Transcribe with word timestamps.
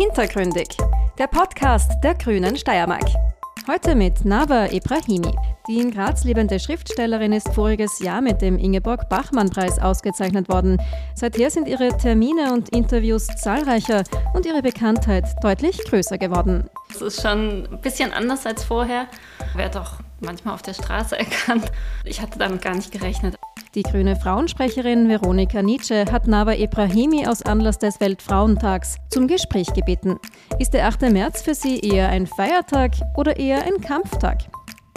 Hintergründig, 0.00 0.66
der 1.18 1.26
Podcast 1.26 1.92
der 2.02 2.14
Grünen 2.14 2.56
Steiermark. 2.56 3.04
Heute 3.68 3.94
mit 3.94 4.24
Nava 4.24 4.72
Ibrahimi. 4.72 5.30
Die 5.68 5.78
in 5.78 5.90
Graz 5.90 6.24
lebende 6.24 6.58
Schriftstellerin 6.58 7.34
ist 7.34 7.52
voriges 7.52 7.98
Jahr 7.98 8.22
mit 8.22 8.40
dem 8.40 8.56
Ingeborg-Bachmann-Preis 8.56 9.78
ausgezeichnet 9.78 10.48
worden. 10.48 10.80
Seither 11.14 11.50
sind 11.50 11.68
ihre 11.68 11.94
Termine 11.98 12.54
und 12.54 12.70
Interviews 12.70 13.26
zahlreicher 13.26 14.04
und 14.32 14.46
ihre 14.46 14.62
Bekanntheit 14.62 15.26
deutlich 15.42 15.76
größer 15.84 16.16
geworden. 16.16 16.70
Es 16.88 17.02
ist 17.02 17.20
schon 17.20 17.66
ein 17.70 17.80
bisschen 17.82 18.10
anders 18.14 18.46
als 18.46 18.64
vorher. 18.64 19.06
Wer 19.54 19.68
doch 19.68 19.98
manchmal 20.20 20.54
auf 20.54 20.62
der 20.62 20.72
Straße 20.72 21.18
erkannt. 21.18 21.70
Ich 22.06 22.22
hatte 22.22 22.38
damit 22.38 22.62
gar 22.62 22.74
nicht 22.74 22.90
gerechnet. 22.90 23.36
Die 23.76 23.84
grüne 23.84 24.16
Frauensprecherin 24.16 25.08
Veronika 25.08 25.62
Nietzsche 25.62 26.04
hat 26.10 26.26
Nava 26.26 26.54
Ibrahimi 26.54 27.28
aus 27.28 27.42
Anlass 27.42 27.78
des 27.78 28.00
Weltfrauentags 28.00 28.96
zum 29.10 29.28
Gespräch 29.28 29.72
gebeten. 29.72 30.18
Ist 30.58 30.74
der 30.74 30.88
8. 30.88 31.02
März 31.02 31.42
für 31.42 31.54
Sie 31.54 31.78
eher 31.78 32.08
ein 32.08 32.26
Feiertag 32.26 32.94
oder 33.16 33.36
eher 33.36 33.62
ein 33.62 33.80
Kampftag? 33.80 34.38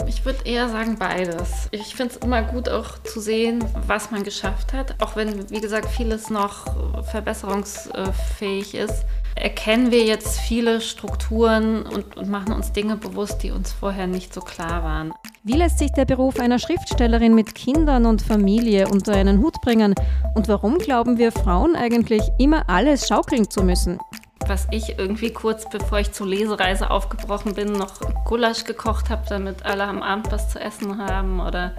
Ich 0.06 0.24
würde 0.24 0.44
eher 0.44 0.68
sagen 0.68 0.96
beides. 0.98 1.68
Ich 1.70 1.94
finde 1.94 2.14
es 2.14 2.16
immer 2.18 2.42
gut 2.42 2.68
auch 2.68 2.98
zu 3.02 3.20
sehen, 3.20 3.64
was 3.86 4.10
man 4.10 4.22
geschafft 4.22 4.72
hat. 4.72 4.94
Auch 5.00 5.16
wenn, 5.16 5.50
wie 5.50 5.60
gesagt, 5.60 5.88
vieles 5.88 6.30
noch 6.30 6.66
verbesserungsfähig 7.10 8.74
ist, 8.74 9.04
erkennen 9.34 9.90
wir 9.90 10.04
jetzt 10.04 10.38
viele 10.40 10.80
Strukturen 10.80 11.82
und, 11.86 12.16
und 12.16 12.28
machen 12.28 12.52
uns 12.52 12.72
Dinge 12.72 12.96
bewusst, 12.96 13.42
die 13.42 13.50
uns 13.50 13.72
vorher 13.72 14.06
nicht 14.06 14.32
so 14.32 14.40
klar 14.40 14.82
waren. 14.82 15.12
Wie 15.42 15.54
lässt 15.54 15.78
sich 15.78 15.92
der 15.92 16.04
Beruf 16.04 16.38
einer 16.38 16.58
Schriftstellerin 16.58 17.34
mit 17.34 17.54
Kindern 17.54 18.06
und 18.06 18.22
Familie 18.22 18.88
unter 18.88 19.12
einen 19.12 19.40
Hut 19.40 19.60
bringen? 19.62 19.94
Und 20.34 20.48
warum 20.48 20.78
glauben 20.78 21.18
wir 21.18 21.32
Frauen 21.32 21.76
eigentlich 21.76 22.22
immer 22.38 22.68
alles 22.68 23.08
schaukeln 23.08 23.50
zu 23.50 23.62
müssen? 23.62 23.98
Was 24.48 24.66
ich 24.70 24.98
irgendwie 24.98 25.32
kurz 25.32 25.68
bevor 25.68 25.98
ich 25.98 26.12
zur 26.12 26.26
Lesereise 26.26 26.90
aufgebrochen 26.90 27.54
bin, 27.54 27.72
noch 27.72 28.00
Gulasch 28.24 28.64
gekocht 28.64 29.10
habe, 29.10 29.22
damit 29.28 29.64
alle 29.64 29.84
am 29.84 30.02
Abend 30.02 30.30
was 30.30 30.50
zu 30.50 30.60
essen 30.60 30.98
haben. 30.98 31.40
Oder 31.40 31.74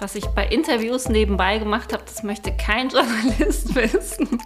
was 0.00 0.14
ich 0.14 0.26
bei 0.26 0.46
Interviews 0.46 1.08
nebenbei 1.08 1.58
gemacht 1.58 1.92
habe, 1.92 2.02
das 2.04 2.22
möchte 2.22 2.52
kein 2.52 2.88
Journalist 2.90 3.74
wissen. 3.74 4.40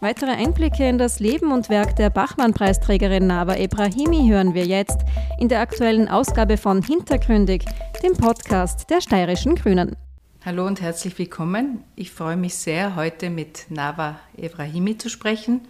Weitere 0.00 0.32
Einblicke 0.32 0.86
in 0.86 0.98
das 0.98 1.20
Leben 1.20 1.50
und 1.52 1.70
Werk 1.70 1.96
der 1.96 2.10
Bachmann-Preisträgerin 2.10 3.26
Nava 3.26 3.56
Ebrahimi 3.56 4.28
hören 4.28 4.52
wir 4.52 4.66
jetzt 4.66 4.98
in 5.38 5.48
der 5.48 5.60
aktuellen 5.60 6.08
Ausgabe 6.08 6.56
von 6.56 6.82
Hintergründig, 6.82 7.64
dem 8.02 8.12
Podcast 8.12 8.90
der 8.90 9.00
Steirischen 9.00 9.54
Grünen. 9.54 9.96
Hallo 10.44 10.66
und 10.66 10.82
herzlich 10.82 11.18
willkommen. 11.18 11.84
Ich 11.96 12.10
freue 12.10 12.36
mich 12.36 12.54
sehr, 12.54 12.96
heute 12.96 13.30
mit 13.30 13.66
Nava 13.70 14.20
Ebrahimi 14.36 14.98
zu 14.98 15.08
sprechen. 15.08 15.62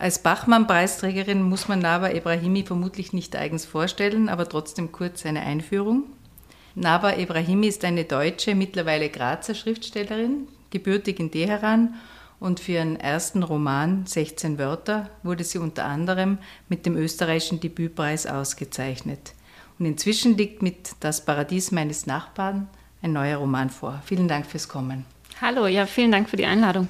Als 0.00 0.20
Bachmann-Preisträgerin 0.22 1.42
muss 1.42 1.66
man 1.66 1.80
Nava 1.80 2.10
Ebrahimi 2.10 2.62
vermutlich 2.62 3.12
nicht 3.12 3.34
eigens 3.34 3.64
vorstellen, 3.64 4.28
aber 4.28 4.48
trotzdem 4.48 4.92
kurz 4.92 5.26
eine 5.26 5.40
Einführung. 5.40 6.04
Nava 6.76 7.14
Ebrahimi 7.14 7.66
ist 7.66 7.84
eine 7.84 8.04
deutsche, 8.04 8.54
mittlerweile 8.54 9.08
Grazer 9.08 9.56
Schriftstellerin, 9.56 10.46
gebürtig 10.70 11.18
in 11.18 11.32
Teheran 11.32 11.94
und 12.38 12.60
für 12.60 12.72
ihren 12.72 12.94
ersten 12.94 13.42
Roman 13.42 14.06
16 14.06 14.56
Wörter 14.56 15.10
wurde 15.24 15.42
sie 15.42 15.58
unter 15.58 15.86
anderem 15.86 16.38
mit 16.68 16.86
dem 16.86 16.96
österreichischen 16.96 17.58
Debütpreis 17.58 18.28
ausgezeichnet. 18.28 19.32
Und 19.80 19.86
inzwischen 19.86 20.36
liegt 20.36 20.62
mit 20.62 20.92
Das 21.00 21.24
Paradies 21.24 21.72
meines 21.72 22.06
Nachbarn 22.06 22.68
ein 23.02 23.12
neuer 23.12 23.38
Roman 23.38 23.68
vor. 23.68 24.00
Vielen 24.04 24.28
Dank 24.28 24.46
fürs 24.46 24.68
Kommen. 24.68 25.04
Hallo, 25.40 25.66
ja, 25.66 25.86
vielen 25.86 26.12
Dank 26.12 26.30
für 26.30 26.36
die 26.36 26.46
Einladung. 26.46 26.88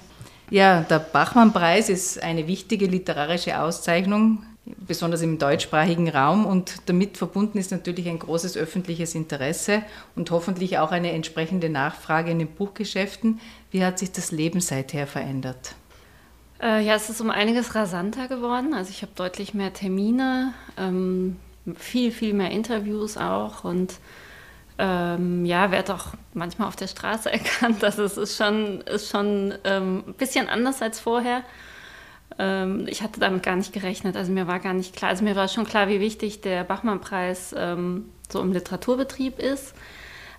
Ja, 0.50 0.80
der 0.80 0.98
Bachmann-Preis 0.98 1.90
ist 1.90 2.22
eine 2.22 2.46
wichtige 2.46 2.86
literarische 2.86 3.60
Auszeichnung, 3.60 4.44
besonders 4.64 5.20
im 5.20 5.38
deutschsprachigen 5.38 6.08
Raum. 6.08 6.46
Und 6.46 6.88
damit 6.88 7.18
verbunden 7.18 7.58
ist 7.58 7.70
natürlich 7.70 8.08
ein 8.08 8.18
großes 8.18 8.56
öffentliches 8.56 9.14
Interesse 9.14 9.82
und 10.16 10.30
hoffentlich 10.30 10.78
auch 10.78 10.90
eine 10.90 11.12
entsprechende 11.12 11.68
Nachfrage 11.68 12.30
in 12.30 12.38
den 12.38 12.48
Buchgeschäften. 12.48 13.40
Wie 13.70 13.84
hat 13.84 13.98
sich 13.98 14.10
das 14.10 14.32
Leben 14.32 14.60
seither 14.60 15.06
verändert? 15.06 15.74
Äh, 16.62 16.84
ja, 16.84 16.94
es 16.94 17.10
ist 17.10 17.20
um 17.20 17.30
einiges 17.30 17.74
rasanter 17.74 18.26
geworden. 18.26 18.72
Also 18.72 18.90
ich 18.90 19.02
habe 19.02 19.12
deutlich 19.14 19.52
mehr 19.52 19.74
Termine, 19.74 20.54
ähm, 20.78 21.36
viel, 21.76 22.10
viel 22.10 22.32
mehr 22.32 22.50
Interviews 22.50 23.18
auch 23.18 23.64
und 23.64 23.94
ähm, 24.78 25.44
ja, 25.44 25.70
werde 25.70 25.94
auch 25.94 26.06
manchmal 26.34 26.68
auf 26.68 26.76
der 26.76 26.86
Straße 26.86 27.32
erkannt. 27.32 27.82
Also 27.84 28.04
es 28.04 28.16
ist 28.16 28.36
schon, 28.36 28.80
ist 28.82 29.10
schon 29.10 29.54
ähm, 29.64 30.04
ein 30.06 30.14
bisschen 30.14 30.48
anders 30.48 30.80
als 30.82 31.00
vorher. 31.00 31.42
Ähm, 32.38 32.86
ich 32.88 33.02
hatte 33.02 33.20
damit 33.20 33.42
gar 33.42 33.56
nicht 33.56 33.72
gerechnet. 33.72 34.16
Also 34.16 34.32
mir 34.32 34.46
war 34.46 34.60
gar 34.60 34.74
nicht 34.74 34.94
klar, 34.94 35.10
also 35.10 35.24
mir 35.24 35.36
war 35.36 35.48
schon 35.48 35.66
klar, 35.66 35.88
wie 35.88 36.00
wichtig 36.00 36.40
der 36.40 36.64
Bachmann-Preis 36.64 37.54
ähm, 37.56 38.06
so 38.30 38.40
im 38.40 38.52
Literaturbetrieb 38.52 39.38
ist. 39.38 39.74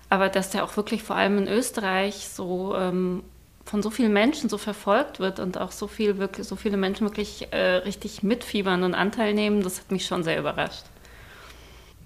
Aber 0.08 0.28
dass 0.28 0.50
der 0.50 0.64
auch 0.64 0.76
wirklich 0.76 1.02
vor 1.02 1.16
allem 1.16 1.38
in 1.38 1.46
Österreich 1.46 2.28
so 2.28 2.74
ähm, 2.74 3.22
von 3.64 3.82
so 3.82 3.90
vielen 3.90 4.12
Menschen 4.12 4.48
so 4.48 4.58
verfolgt 4.58 5.20
wird 5.20 5.38
und 5.38 5.58
auch 5.58 5.70
so, 5.70 5.86
viel 5.86 6.18
wirklich, 6.18 6.48
so 6.48 6.56
viele 6.56 6.76
Menschen 6.76 7.06
wirklich 7.06 7.52
äh, 7.52 7.76
richtig 7.76 8.22
mitfiebern 8.24 8.82
und 8.82 8.94
Anteil 8.94 9.34
nehmen, 9.34 9.62
das 9.62 9.78
hat 9.78 9.92
mich 9.92 10.06
schon 10.06 10.24
sehr 10.24 10.40
überrascht. 10.40 10.84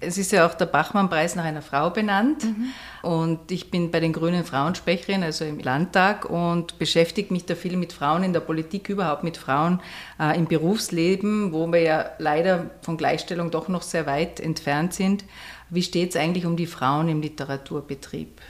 Es 0.05 0.17
ist 0.17 0.31
ja 0.31 0.45
auch 0.45 0.53
der 0.53 0.65
Bachmann-Preis 0.65 1.35
nach 1.35 1.43
einer 1.43 1.61
Frau 1.61 1.89
benannt. 1.89 2.43
Mhm. 2.43 2.71
Und 3.01 3.51
ich 3.51 3.71
bin 3.71 3.91
bei 3.91 3.99
den 3.99 4.13
Grünen 4.13 4.45
Frauensprecherinnen, 4.45 5.23
also 5.23 5.45
im 5.45 5.59
Landtag, 5.59 6.29
und 6.29 6.79
beschäftige 6.79 7.33
mich 7.33 7.45
da 7.45 7.55
viel 7.55 7.77
mit 7.77 7.93
Frauen 7.93 8.23
in 8.23 8.33
der 8.33 8.39
Politik, 8.39 8.89
überhaupt 8.89 9.23
mit 9.23 9.37
Frauen 9.37 9.81
äh, 10.19 10.37
im 10.37 10.45
Berufsleben, 10.47 11.53
wo 11.53 11.67
wir 11.67 11.81
ja 11.81 12.05
leider 12.19 12.71
von 12.81 12.97
Gleichstellung 12.97 13.51
doch 13.51 13.67
noch 13.67 13.81
sehr 13.81 14.05
weit 14.05 14.39
entfernt 14.39 14.93
sind. 14.93 15.23
Wie 15.69 15.83
steht 15.83 16.11
es 16.11 16.15
eigentlich 16.15 16.45
um 16.45 16.57
die 16.57 16.67
Frauen 16.67 17.09
im 17.09 17.21
Literaturbetrieb? 17.21 18.41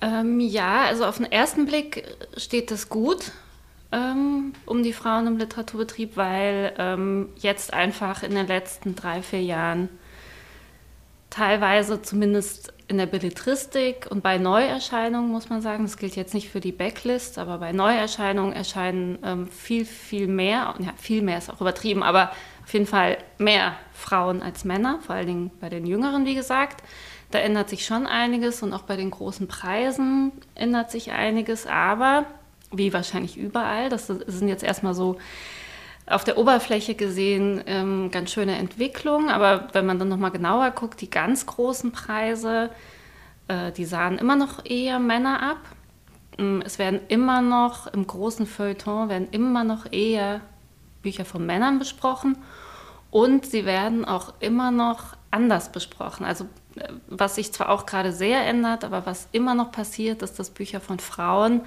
Ähm, 0.00 0.40
ja, 0.40 0.82
also 0.82 1.04
auf 1.04 1.18
den 1.18 1.30
ersten 1.30 1.66
Blick 1.66 2.04
steht 2.36 2.70
das 2.70 2.88
gut 2.88 3.32
ähm, 3.92 4.52
um 4.66 4.82
die 4.82 4.92
Frauen 4.92 5.26
im 5.26 5.36
Literaturbetrieb, 5.36 6.16
weil 6.16 6.72
ähm, 6.78 7.28
jetzt 7.36 7.72
einfach 7.72 8.22
in 8.22 8.34
den 8.34 8.46
letzten 8.46 8.96
drei, 8.96 9.22
vier 9.22 9.42
Jahren 9.42 9.88
teilweise 11.30 12.02
zumindest 12.02 12.72
in 12.88 12.98
der 12.98 13.06
Belletristik 13.06 14.06
und 14.10 14.22
bei 14.22 14.36
Neuerscheinungen 14.36 15.30
muss 15.30 15.48
man 15.48 15.62
sagen, 15.62 15.84
das 15.84 15.96
gilt 15.96 16.14
jetzt 16.14 16.34
nicht 16.34 16.50
für 16.50 16.60
die 16.60 16.72
Backlist, 16.72 17.38
aber 17.38 17.56
bei 17.56 17.72
Neuerscheinungen 17.72 18.52
erscheinen 18.52 19.18
ähm, 19.24 19.46
viel, 19.46 19.86
viel 19.86 20.26
mehr, 20.26 20.74
ja, 20.78 20.92
viel 20.98 21.22
mehr 21.22 21.38
ist 21.38 21.50
auch 21.50 21.60
übertrieben, 21.60 22.02
aber 22.02 22.32
auf 22.64 22.72
jeden 22.72 22.86
Fall 22.86 23.16
mehr 23.38 23.74
Frauen 23.94 24.42
als 24.42 24.64
Männer, 24.64 24.98
vor 25.00 25.14
allen 25.14 25.26
Dingen 25.26 25.50
bei 25.58 25.70
den 25.70 25.86
Jüngeren, 25.86 26.26
wie 26.26 26.34
gesagt. 26.34 26.82
Da 27.30 27.38
ändert 27.38 27.70
sich 27.70 27.86
schon 27.86 28.06
einiges 28.06 28.62
und 28.62 28.74
auch 28.74 28.82
bei 28.82 28.96
den 28.96 29.10
großen 29.10 29.48
Preisen 29.48 30.32
ändert 30.54 30.90
sich 30.90 31.12
einiges, 31.12 31.66
aber 31.66 32.26
wie 32.72 32.92
wahrscheinlich 32.92 33.36
überall. 33.36 33.88
Das 33.88 34.06
sind 34.06 34.48
jetzt 34.48 34.64
erstmal 34.64 34.94
so 34.94 35.18
auf 36.06 36.24
der 36.24 36.36
Oberfläche 36.38 36.94
gesehen 36.94 37.62
ähm, 37.66 38.10
ganz 38.10 38.32
schöne 38.32 38.56
Entwicklungen, 38.58 39.30
aber 39.30 39.68
wenn 39.72 39.86
man 39.86 39.98
dann 39.98 40.08
nochmal 40.08 40.32
genauer 40.32 40.70
guckt, 40.72 41.00
die 41.00 41.10
ganz 41.10 41.46
großen 41.46 41.92
Preise, 41.92 42.70
äh, 43.48 43.70
die 43.72 43.84
sahen 43.84 44.18
immer 44.18 44.36
noch 44.36 44.64
eher 44.64 44.98
Männer 44.98 45.42
ab. 45.42 45.58
Ähm, 46.38 46.62
es 46.66 46.78
werden 46.78 47.00
immer 47.08 47.40
noch 47.40 47.86
im 47.86 48.06
großen 48.06 48.46
Feuilleton 48.46 49.08
werden 49.08 49.28
immer 49.30 49.64
noch 49.64 49.90
eher 49.92 50.40
Bücher 51.02 51.24
von 51.24 51.46
Männern 51.46 51.78
besprochen 51.78 52.36
und 53.10 53.46
sie 53.46 53.64
werden 53.64 54.04
auch 54.04 54.34
immer 54.40 54.70
noch 54.70 55.16
anders 55.30 55.70
besprochen. 55.70 56.24
Also 56.24 56.46
äh, 56.76 56.88
was 57.06 57.36
sich 57.36 57.52
zwar 57.52 57.68
auch 57.68 57.86
gerade 57.86 58.12
sehr 58.12 58.44
ändert, 58.44 58.84
aber 58.84 59.06
was 59.06 59.28
immer 59.30 59.54
noch 59.54 59.70
passiert, 59.70 60.22
ist, 60.22 60.38
dass 60.38 60.50
Bücher 60.50 60.80
von 60.80 60.98
Frauen 60.98 61.60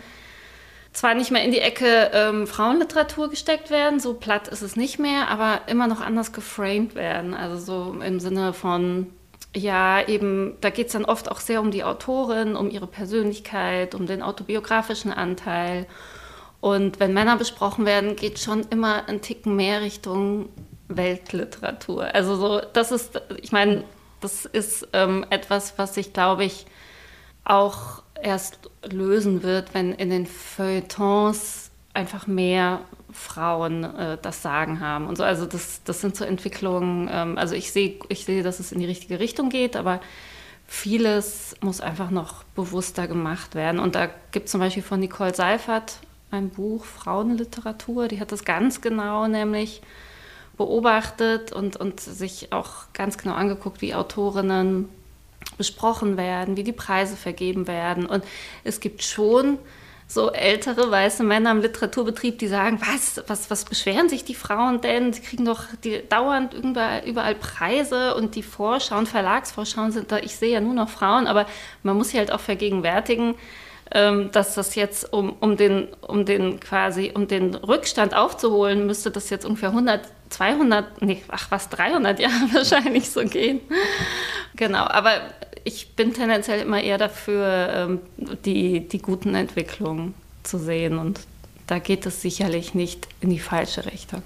zwar 0.95 1.13
nicht 1.13 1.29
mehr 1.29 1.43
in 1.43 1.51
die 1.51 1.59
Ecke 1.59 2.09
ähm, 2.13 2.47
Frauenliteratur 2.47 3.29
gesteckt 3.29 3.69
werden, 3.69 3.99
so 3.99 4.13
platt 4.13 4.47
ist 4.47 4.61
es 4.61 4.75
nicht 4.75 4.97
mehr, 4.97 5.27
aber 5.27 5.61
immer 5.67 5.87
noch 5.87 5.99
anders 6.01 6.31
geframed 6.31 6.95
werden. 6.95 7.33
Also 7.33 7.57
so 7.57 8.01
im 8.01 8.19
Sinne 8.19 8.53
von, 8.53 9.07
ja, 9.53 10.07
eben, 10.07 10.55
da 10.61 10.69
geht 10.69 10.87
es 10.87 10.93
dann 10.93 11.05
oft 11.05 11.29
auch 11.29 11.41
sehr 11.41 11.59
um 11.59 11.71
die 11.71 11.83
Autorin, 11.83 12.55
um 12.55 12.69
ihre 12.69 12.87
Persönlichkeit, 12.87 13.93
um 13.93 14.05
den 14.05 14.21
autobiografischen 14.21 15.11
Anteil. 15.11 15.85
Und 16.61 16.99
wenn 16.99 17.13
Männer 17.13 17.35
besprochen 17.35 17.85
werden, 17.85 18.15
geht 18.15 18.39
schon 18.39 18.65
immer 18.69 19.07
ein 19.07 19.21
Ticken 19.21 19.55
mehr 19.55 19.81
Richtung 19.81 20.49
Weltliteratur. 20.87 22.15
Also 22.15 22.37
so, 22.37 22.61
das 22.71 22.91
ist, 22.91 23.21
ich 23.41 23.51
meine, 23.51 23.83
das 24.21 24.45
ist 24.45 24.87
ähm, 24.93 25.25
etwas, 25.29 25.77
was 25.77 25.97
ich, 25.97 26.13
glaube 26.13 26.45
ich, 26.45 26.65
auch 27.43 28.01
erst 28.21 28.59
lösen 28.83 29.43
wird, 29.43 29.73
wenn 29.73 29.93
in 29.93 30.09
den 30.09 30.25
Feuilletons 30.25 31.71
einfach 31.93 32.27
mehr 32.27 32.81
Frauen 33.11 33.83
äh, 33.83 34.17
das 34.21 34.41
Sagen 34.41 34.79
haben 34.79 35.07
und 35.07 35.17
so. 35.17 35.23
Also 35.23 35.45
das, 35.45 35.81
das 35.83 36.01
sind 36.01 36.15
so 36.15 36.25
Entwicklungen, 36.25 37.09
ähm, 37.11 37.37
also 37.37 37.55
ich 37.55 37.71
sehe, 37.71 37.95
ich 38.09 38.25
sehe, 38.25 38.43
dass 38.43 38.59
es 38.59 38.71
in 38.71 38.79
die 38.79 38.85
richtige 38.85 39.19
Richtung 39.19 39.49
geht, 39.49 39.75
aber 39.75 40.01
vieles 40.67 41.55
muss 41.61 41.81
einfach 41.81 42.09
noch 42.09 42.43
bewusster 42.55 43.07
gemacht 43.07 43.55
werden. 43.55 43.79
Und 43.79 43.95
da 43.95 44.09
gibt 44.31 44.45
es 44.45 44.51
zum 44.51 44.59
Beispiel 44.59 44.83
von 44.83 44.99
Nicole 44.99 45.33
Seifert 45.33 45.99
ein 46.31 46.49
Buch 46.49 46.83
Frauenliteratur. 46.85 48.07
Die 48.07 48.19
hat 48.19 48.31
das 48.31 48.43
ganz 48.43 48.81
genau 48.81 49.27
nämlich 49.27 49.81
beobachtet 50.57 51.51
und, 51.51 51.75
und 51.75 51.99
sich 51.99 52.51
auch 52.51 52.91
ganz 52.93 53.17
genau 53.17 53.33
angeguckt, 53.35 53.81
wie 53.81 53.93
Autorinnen 53.93 54.89
besprochen 55.57 56.17
werden, 56.17 56.57
wie 56.57 56.63
die 56.63 56.71
Preise 56.71 57.15
vergeben 57.15 57.67
werden. 57.67 58.05
Und 58.05 58.23
es 58.63 58.79
gibt 58.79 59.03
schon 59.03 59.57
so 60.07 60.31
ältere 60.31 60.91
weiße 60.91 61.23
Männer 61.23 61.51
im 61.51 61.61
Literaturbetrieb, 61.61 62.37
die 62.37 62.47
sagen, 62.47 62.79
was, 62.81 63.23
was, 63.27 63.49
was 63.49 63.65
beschweren 63.65 64.07
sich 64.07 64.23
die 64.23 64.35
Frauen 64.35 64.81
denn? 64.81 65.13
Sie 65.13 65.21
kriegen 65.21 65.45
doch 65.45 65.63
die, 65.83 66.03
dauernd 66.07 66.53
überall, 66.53 67.03
überall 67.07 67.35
Preise 67.35 68.15
und 68.15 68.35
die 68.35 68.43
Vorschauen, 68.43 69.07
Verlagsvorschauen 69.07 69.91
sind 69.91 70.11
da, 70.11 70.17
ich 70.17 70.35
sehe 70.35 70.53
ja 70.53 70.61
nur 70.61 70.75
noch 70.75 70.89
Frauen, 70.89 71.25
aber 71.25 71.47
man 71.81 71.97
muss 71.97 72.09
sich 72.09 72.19
halt 72.19 72.31
auch 72.31 72.39
vergegenwärtigen, 72.39 73.35
dass 73.91 74.55
das 74.55 74.75
jetzt, 74.75 75.13
um, 75.13 75.33
um, 75.39 75.57
den, 75.57 75.87
um 76.01 76.25
den 76.25 76.59
quasi, 76.59 77.11
um 77.13 77.27
den 77.27 77.55
Rückstand 77.55 78.15
aufzuholen, 78.15 78.87
müsste 78.87 79.11
das 79.11 79.29
jetzt 79.29 79.45
ungefähr 79.45 79.69
100, 79.69 80.01
200, 80.29 81.01
nee, 81.01 81.21
ach 81.27 81.51
was, 81.51 81.69
300 81.69 82.19
Jahre 82.19 82.33
wahrscheinlich 82.53 83.09
so 83.09 83.23
gehen. 83.23 83.61
Genau, 84.55 84.85
aber 84.85 85.21
ich 85.63 85.95
bin 85.95 86.13
tendenziell 86.13 86.61
immer 86.61 86.81
eher 86.81 86.97
dafür, 86.97 87.69
ähm, 87.73 87.99
die, 88.17 88.87
die 88.87 88.99
guten 88.99 89.35
Entwicklungen 89.35 90.13
zu 90.43 90.57
sehen. 90.57 90.97
Und 90.97 91.19
da 91.67 91.79
geht 91.79 92.05
es 92.05 92.21
sicherlich 92.21 92.73
nicht 92.73 93.07
in 93.21 93.29
die 93.29 93.39
falsche 93.39 93.85
Richtung. 93.85 94.21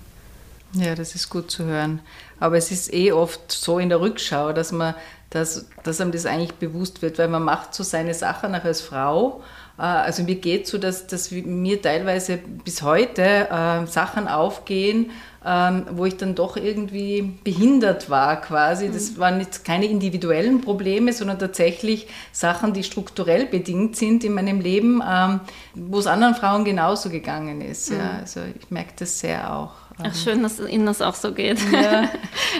Ja, 0.73 0.95
das 0.95 1.15
ist 1.15 1.29
gut 1.29 1.49
zu 1.49 1.65
hören. 1.65 2.01
Aber 2.39 2.57
es 2.57 2.71
ist 2.71 2.93
eh 2.93 3.11
oft 3.11 3.51
so 3.51 3.79
in 3.79 3.89
der 3.89 4.01
Rückschau, 4.01 4.53
dass 4.53 4.71
man, 4.71 4.95
dass, 5.29 5.67
dass 5.83 6.01
einem 6.01 6.11
das 6.11 6.25
eigentlich 6.25 6.55
bewusst 6.55 7.01
wird, 7.01 7.19
weil 7.19 7.27
man 7.27 7.43
macht 7.43 7.73
so 7.73 7.83
seine 7.83 8.13
Sachen 8.13 8.55
auch 8.55 8.63
als 8.63 8.81
Frau. 8.81 9.41
Äh, 9.77 9.83
also 9.83 10.23
mir 10.23 10.35
geht 10.35 10.67
so, 10.67 10.77
dass, 10.77 11.07
dass 11.07 11.31
mir 11.31 11.81
teilweise 11.81 12.37
bis 12.37 12.81
heute 12.81 13.21
äh, 13.49 13.85
Sachen 13.85 14.27
aufgehen, 14.27 15.11
ähm, 15.45 15.85
wo 15.91 16.05
ich 16.05 16.17
dann 16.17 16.35
doch 16.35 16.57
irgendwie 16.57 17.21
behindert 17.43 18.09
war 18.09 18.41
quasi. 18.41 18.89
Das 18.91 19.11
mhm. 19.11 19.17
waren 19.19 19.39
jetzt 19.39 19.63
keine 19.63 19.85
individuellen 19.85 20.61
Probleme, 20.61 21.13
sondern 21.13 21.39
tatsächlich 21.39 22.07
Sachen, 22.31 22.73
die 22.73 22.83
strukturell 22.83 23.45
bedingt 23.45 23.95
sind 23.95 24.23
in 24.23 24.33
meinem 24.33 24.59
Leben, 24.59 25.01
ähm, 25.07 25.41
wo 25.75 25.99
es 25.99 26.07
anderen 26.07 26.35
Frauen 26.35 26.65
genauso 26.65 27.09
gegangen 27.09 27.61
ist. 27.61 27.91
Mhm. 27.91 27.97
Ja. 27.97 28.11
Also 28.19 28.41
ich 28.59 28.69
merke 28.69 28.93
das 28.97 29.19
sehr 29.19 29.53
auch. 29.53 29.71
Ach, 30.01 30.15
schön, 30.15 30.43
dass 30.43 30.59
Ihnen 30.59 30.85
das 30.85 31.01
auch 31.01 31.15
so 31.15 31.33
geht. 31.33 31.59
Ja, 31.71 32.09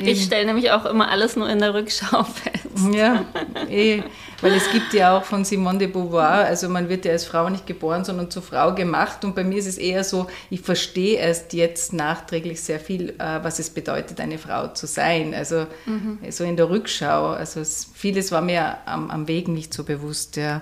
ich 0.02 0.24
stelle 0.24 0.46
nämlich 0.46 0.72
auch 0.72 0.86
immer 0.86 1.10
alles 1.10 1.36
nur 1.36 1.50
in 1.50 1.60
der 1.60 1.74
Rückschau 1.74 2.24
fest. 2.24 2.94
Ja, 2.94 3.26
eh, 3.70 4.02
weil 4.42 4.54
es 4.54 4.72
gibt 4.72 4.94
ja 4.94 5.18
auch 5.18 5.24
von 5.24 5.44
Simone 5.44 5.80
de 5.80 5.88
Beauvoir, 5.88 6.46
also 6.46 6.70
man 6.70 6.88
wird 6.88 7.06
ja 7.06 7.12
als 7.12 7.26
Frau 7.26 7.50
nicht 7.50 7.66
geboren, 7.66 8.06
sondern 8.06 8.32
zur 8.32 8.42
Frau 8.42 8.74
gemacht. 8.74 9.26
Und 9.26 9.36
bei 9.36 9.44
mir 9.44 9.58
ist 9.58 9.68
es 9.68 9.78
eher 9.78 10.04
so, 10.04 10.28
ich 10.50 10.62
verstehe 10.62 11.18
erst 11.18 11.54
jetzt 11.54 11.92
nachträglich 11.92 12.62
sehr 12.62 12.80
viel, 12.80 13.10
äh, 13.18 13.44
was 13.44 13.60
es 13.60 13.70
bedeutet, 13.70 14.22
eine 14.22 14.38
Frau 14.38 14.68
zu 14.70 14.88
sein. 14.88 15.34
Also 15.34 15.66
mhm. 15.86 16.20
so 16.30 16.44
in 16.44 16.56
der 16.56 16.70
Rückschau. 16.70 17.32
Also 17.32 17.60
es, 17.60 17.90
vieles 17.94 18.32
war 18.32 18.42
mir 18.42 18.78
am, 18.86 19.12
am 19.12 19.28
Weg 19.28 19.48
nicht 19.48 19.74
so 19.74 19.84
bewusst. 19.84 20.38
Ja. 20.38 20.62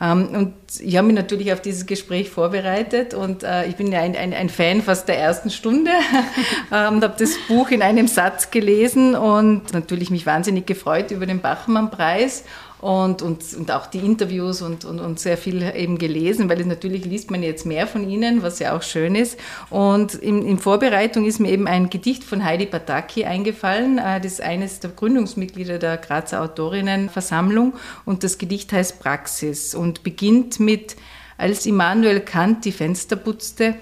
Ähm, 0.00 0.28
und 0.34 0.54
ich 0.78 0.96
habe 0.96 1.06
mich 1.06 1.16
natürlich 1.16 1.52
auf 1.52 1.60
dieses 1.60 1.86
Gespräch 1.86 2.28
vorbereitet 2.28 3.14
und 3.14 3.42
äh, 3.42 3.66
ich 3.66 3.76
bin 3.76 3.90
ja 3.90 4.00
ein, 4.00 4.14
ein, 4.14 4.34
ein 4.34 4.48
Fan 4.48 4.82
fast 4.82 5.08
der 5.08 5.18
ersten 5.18 5.50
Stunde 5.50 5.90
und 6.70 7.02
habe 7.02 7.14
das 7.18 7.36
Buch 7.48 7.70
in 7.70 7.82
einem 7.82 8.06
Satz 8.06 8.50
gelesen 8.50 9.14
und 9.14 9.72
natürlich 9.72 10.10
mich 10.10 10.26
wahnsinnig 10.26 10.66
gefreut 10.66 11.10
über 11.10 11.24
den 11.24 11.40
Bachmann-Preis 11.40 12.44
und, 12.80 13.22
und, 13.22 13.42
und 13.54 13.70
auch 13.70 13.86
die 13.86 13.98
Interviews 13.98 14.60
und, 14.60 14.84
und, 14.84 15.00
und 15.00 15.18
sehr 15.18 15.38
viel 15.38 15.62
eben 15.74 15.98
gelesen, 15.98 16.48
weil 16.48 16.64
natürlich 16.66 17.04
liest 17.04 17.30
man 17.30 17.42
jetzt 17.42 17.64
mehr 17.64 17.86
von 17.86 18.08
ihnen, 18.08 18.42
was 18.42 18.58
ja 18.58 18.76
auch 18.76 18.82
schön 18.82 19.14
ist. 19.14 19.38
Und 19.70 20.14
in, 20.14 20.42
in 20.42 20.58
Vorbereitung 20.58 21.24
ist 21.24 21.40
mir 21.40 21.50
eben 21.50 21.66
ein 21.66 21.88
Gedicht 21.88 22.22
von 22.22 22.44
Heidi 22.44 22.66
Pataki 22.66 23.24
eingefallen. 23.24 23.98
Äh, 23.98 24.20
das 24.20 24.34
ist 24.34 24.40
eines 24.42 24.80
der 24.80 24.90
Gründungsmitglieder 24.90 25.78
der 25.78 25.96
Grazer 25.96 26.42
Autorinnenversammlung 26.42 27.74
und 28.04 28.24
das 28.24 28.38
Gedicht 28.38 28.72
heißt 28.72 29.00
Praxis 29.00 29.74
und 29.74 30.02
beginnt 30.02 30.60
mit, 30.60 30.96
als 31.38 31.66
Immanuel 31.66 32.20
Kant 32.20 32.64
die 32.64 32.72
Fenster 32.72 33.16
putzte, 33.16 33.76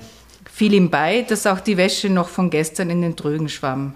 fiel 0.50 0.72
ihm 0.74 0.90
bei, 0.90 1.22
dass 1.22 1.46
auch 1.46 1.60
die 1.60 1.76
Wäsche 1.76 2.10
noch 2.10 2.28
von 2.28 2.50
gestern 2.50 2.90
in 2.90 3.02
den 3.02 3.16
Trögen 3.16 3.48
schwamm. 3.48 3.94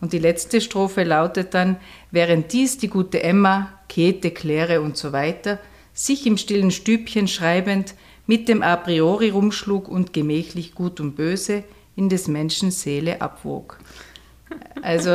Und 0.00 0.12
die 0.12 0.18
letzte 0.18 0.60
Strophe 0.60 1.04
lautet 1.04 1.54
dann, 1.54 1.76
während 2.10 2.52
dies 2.52 2.78
die 2.78 2.88
gute 2.88 3.22
Emma, 3.22 3.72
Käthe, 3.88 4.30
Claire 4.30 4.82
und 4.82 4.96
so 4.96 5.12
weiter, 5.12 5.58
sich 5.94 6.26
im 6.26 6.36
stillen 6.36 6.70
Stübchen 6.70 7.28
schreibend 7.28 7.94
mit 8.26 8.48
dem 8.48 8.62
A 8.62 8.76
priori 8.76 9.30
rumschlug 9.30 9.88
und 9.88 10.12
gemächlich 10.12 10.74
Gut 10.74 11.00
und 11.00 11.16
Böse 11.16 11.64
in 11.94 12.08
des 12.08 12.28
Menschen 12.28 12.70
Seele 12.70 13.20
abwog. 13.20 13.78
Also, 14.82 15.10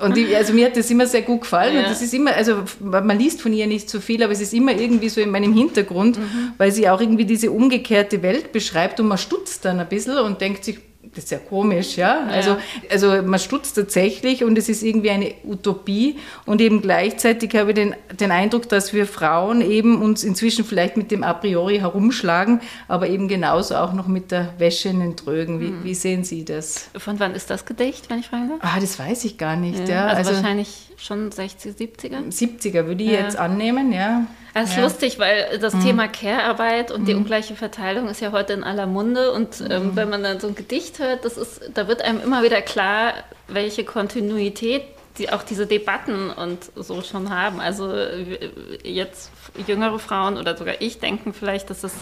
und 0.00 0.16
ich, 0.18 0.36
also 0.36 0.52
mir 0.52 0.66
hat 0.66 0.76
das 0.76 0.90
immer 0.90 1.06
sehr 1.06 1.22
gut 1.22 1.42
gefallen. 1.42 1.74
Ja. 1.74 1.82
Und 1.82 1.90
das 1.90 2.02
ist 2.02 2.12
immer, 2.12 2.34
also 2.34 2.64
man 2.80 3.18
liest 3.18 3.40
von 3.40 3.52
ihr 3.52 3.66
nicht 3.66 3.88
so 3.88 4.00
viel, 4.00 4.22
aber 4.22 4.32
es 4.32 4.40
ist 4.40 4.52
immer 4.52 4.72
irgendwie 4.72 5.08
so 5.08 5.20
in 5.20 5.30
meinem 5.30 5.54
Hintergrund, 5.54 6.18
mhm. 6.18 6.52
weil 6.58 6.72
sie 6.72 6.88
auch 6.88 7.00
irgendwie 7.00 7.24
diese 7.24 7.50
umgekehrte 7.50 8.22
Welt 8.22 8.52
beschreibt 8.52 9.00
und 9.00 9.08
man 9.08 9.18
stutzt 9.18 9.64
dann 9.64 9.80
ein 9.80 9.88
bisschen 9.88 10.18
und 10.18 10.40
denkt 10.40 10.64
sich, 10.64 10.80
das 11.14 11.24
ist 11.24 11.30
ja 11.30 11.38
komisch, 11.38 11.96
ja? 11.96 12.26
Also, 12.26 12.56
also 12.90 13.22
man 13.22 13.38
stutzt 13.38 13.76
tatsächlich 13.76 14.44
und 14.44 14.58
es 14.58 14.68
ist 14.68 14.82
irgendwie 14.82 15.10
eine 15.10 15.34
Utopie 15.44 16.16
und 16.46 16.60
eben 16.60 16.82
gleichzeitig 16.82 17.54
habe 17.56 17.70
ich 17.70 17.74
den, 17.76 17.94
den 18.12 18.30
Eindruck, 18.30 18.68
dass 18.68 18.92
wir 18.92 19.06
Frauen 19.06 19.60
eben 19.60 20.02
uns 20.02 20.24
inzwischen 20.24 20.64
vielleicht 20.64 20.96
mit 20.96 21.10
dem 21.10 21.22
A 21.22 21.34
priori 21.34 21.78
herumschlagen, 21.78 22.60
aber 22.88 23.08
eben 23.08 23.28
genauso 23.28 23.76
auch 23.76 23.92
noch 23.92 24.06
mit 24.06 24.30
der 24.30 24.54
Wäsche 24.58 24.88
in 24.88 25.00
den 25.00 25.16
Trögen. 25.16 25.60
Wie, 25.60 25.68
mhm. 25.68 25.84
wie 25.84 25.94
sehen 25.94 26.24
Sie 26.24 26.44
das? 26.44 26.88
Von 26.96 27.20
wann 27.20 27.34
ist 27.34 27.50
das 27.50 27.64
Gedicht, 27.64 28.10
wenn 28.10 28.18
ich 28.18 28.26
fragen 28.26 28.48
darf? 28.48 28.58
Ah, 28.62 28.80
das 28.80 28.98
weiß 28.98 29.24
ich 29.24 29.38
gar 29.38 29.56
nicht, 29.56 29.88
ja. 29.88 29.94
ja. 29.94 30.06
Also, 30.06 30.30
also, 30.30 30.42
wahrscheinlich 30.42 30.93
schon 30.96 31.32
60, 31.32 31.74
70er? 31.74 32.32
70er 32.32 32.86
würde 32.86 33.04
ich 33.04 33.10
ja. 33.10 33.20
jetzt 33.20 33.36
annehmen, 33.36 33.92
ja. 33.92 34.26
Das 34.54 34.70
ist 34.70 34.76
ja. 34.76 34.82
lustig, 34.84 35.18
weil 35.18 35.58
das 35.58 35.74
mhm. 35.74 35.84
Thema 35.84 36.08
Care-Arbeit 36.08 36.92
und 36.92 37.02
mhm. 37.02 37.06
die 37.06 37.14
ungleiche 37.14 37.56
Verteilung 37.56 38.08
ist 38.08 38.20
ja 38.20 38.30
heute 38.30 38.52
in 38.52 38.62
aller 38.62 38.86
Munde. 38.86 39.32
Und 39.32 39.60
ähm, 39.68 39.88
mhm. 39.88 39.96
wenn 39.96 40.10
man 40.10 40.22
dann 40.22 40.38
so 40.38 40.46
ein 40.46 40.54
Gedicht 40.54 41.00
hört, 41.00 41.24
das 41.24 41.36
ist, 41.36 41.70
da 41.74 41.88
wird 41.88 42.02
einem 42.02 42.20
immer 42.20 42.42
wieder 42.42 42.62
klar, 42.62 43.14
welche 43.48 43.84
Kontinuität 43.84 44.82
die 45.18 45.30
auch 45.30 45.42
diese 45.42 45.66
Debatten 45.66 46.30
und 46.30 46.70
so 46.74 47.02
schon 47.02 47.30
haben. 47.30 47.60
Also 47.60 47.92
äh, 47.92 48.40
jetzt 48.82 49.30
jüngere 49.66 49.98
Frauen 49.98 50.36
oder 50.36 50.56
sogar 50.56 50.80
ich 50.80 50.98
denken 50.98 51.32
vielleicht, 51.32 51.70
dass 51.70 51.82
das 51.82 51.94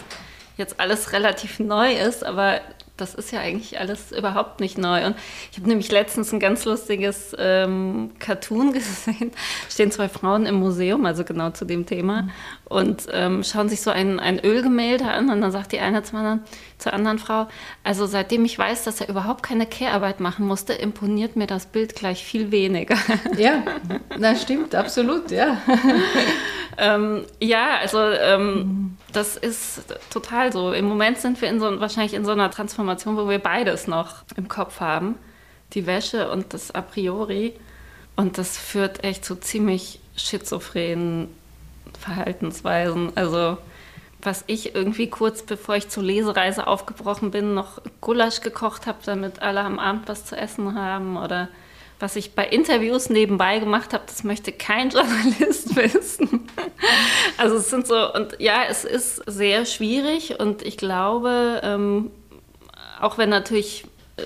jetzt 0.57 0.81
alles 0.81 1.13
relativ 1.13 1.61
neu 1.61 1.93
ist, 1.93 2.25
aber 2.25 2.61
das 3.03 3.15
ist 3.15 3.33
ja 3.33 3.41
eigentlich 3.41 3.79
alles 3.81 4.13
überhaupt 4.13 4.61
nicht 4.61 4.79
neu. 4.79 5.05
Und 5.07 5.17
ich 5.51 5.59
habe 5.59 5.69
nämlich 5.69 5.91
letztens 5.91 6.33
ein 6.33 6.39
ganz 6.39 6.65
lustiges 6.65 7.35
ähm, 7.39 8.13
Cartoon 8.19 8.73
gesehen. 8.73 9.33
Stehen 9.69 9.91
zwei 9.91 10.09
Frauen 10.09 10.47
im 10.47 10.55
Museum, 10.55 11.05
also 11.05 11.25
genau 11.25 11.51
zu 11.51 11.65
dem 11.65 11.85
Thema, 11.85 12.29
und 12.65 13.09
ähm, 13.13 13.43
schauen 13.43 13.69
sich 13.69 13.81
so 13.83 13.91
ein, 13.91 14.21
ein 14.21 14.39
Ölgemälde 14.39 15.05
an. 15.05 15.31
Und 15.31 15.41
dann 15.41 15.51
sagt 15.51 15.73
die 15.73 15.81
eine 15.81 16.03
zur 16.05 16.21
anderen, 16.21 16.45
zur 16.79 16.93
anderen 16.93 17.19
Frau, 17.19 17.49
also 17.83 18.07
seitdem 18.07 18.45
ich 18.45 18.57
weiß, 18.57 18.85
dass 18.85 19.01
er 19.01 19.09
überhaupt 19.09 19.43
keine 19.43 19.67
Care-Arbeit 19.67 20.21
machen 20.21 20.47
musste, 20.47 20.73
imponiert 20.73 21.37
mir 21.37 21.47
das 21.47 21.67
Bild 21.67 21.95
gleich 21.95 22.25
viel 22.25 22.51
weniger. 22.51 22.97
Ja, 23.37 23.63
das 24.19 24.43
stimmt, 24.43 24.75
absolut, 24.75 25.31
ja. 25.31 25.61
ähm, 26.79 27.25
ja, 27.41 27.79
also 27.81 27.99
ähm, 27.99 28.97
das 29.13 29.37
ist 29.37 29.83
total 30.11 30.53
so. 30.53 30.73
Im 30.73 30.87
Moment 30.87 31.19
sind 31.19 31.41
wir 31.41 31.49
in 31.49 31.61
so, 31.61 31.81
wahrscheinlich 31.81 32.15
in 32.15 32.25
so 32.25 32.33
einer 32.33 32.51
Transformation, 32.51 32.92
wo 33.17 33.29
wir 33.29 33.39
beides 33.39 33.87
noch 33.87 34.25
im 34.37 34.49
Kopf 34.49 34.81
haben. 34.81 35.17
Die 35.75 35.87
Wäsche 35.87 36.31
und 36.31 36.55
das 36.55 36.71
A 36.71 36.83
priori. 36.83 37.55
Und 38.17 38.39
das 38.39 38.59
führt 38.59 39.05
echt 39.05 39.25
zu 39.25 39.37
ziemlich 39.37 40.01
schizophrenen 40.17 41.29
Verhaltensweisen. 41.99 43.13
Also 43.17 43.59
was 44.23 44.45
ich 44.47 44.75
irgendwie 44.75 45.11
kurz 45.11 45.43
bevor 45.43 45.77
ich 45.77 45.89
zur 45.89 46.05
Lesereise 46.05 46.67
aufgebrochen 46.67 47.31
bin, 47.33 47.55
noch 47.55 47.83
Gulasch 48.01 48.41
gekocht 48.41 48.87
habe, 48.87 48.99
damit 49.05 49.43
alle 49.43 49.61
am 49.61 49.79
Abend 49.79 50.09
was 50.09 50.25
zu 50.25 50.37
essen 50.37 50.75
haben 50.75 51.17
oder 51.17 51.49
was 51.99 52.17
ich 52.17 52.35
bei 52.35 52.47
Interviews 52.47 53.11
nebenbei 53.11 53.61
gemacht 53.61 53.93
habe, 53.93 54.05
das 54.07 54.25
möchte 54.25 54.53
kein 54.53 54.91
Journalist 54.91 55.77
wissen. 55.77 56.49
Also 57.37 57.57
es 57.57 57.71
sind 57.71 57.87
so, 57.87 58.13
und 58.13 58.41
ja, 58.41 58.63
es 58.69 58.85
ist 58.85 59.23
sehr 59.27 59.67
schwierig 59.67 60.39
und 60.41 60.63
ich 60.63 60.77
glaube, 60.77 61.61
ähm, 61.65 62.11
auch 63.03 63.19
wenn 63.19 63.31
natürlich 63.31 63.85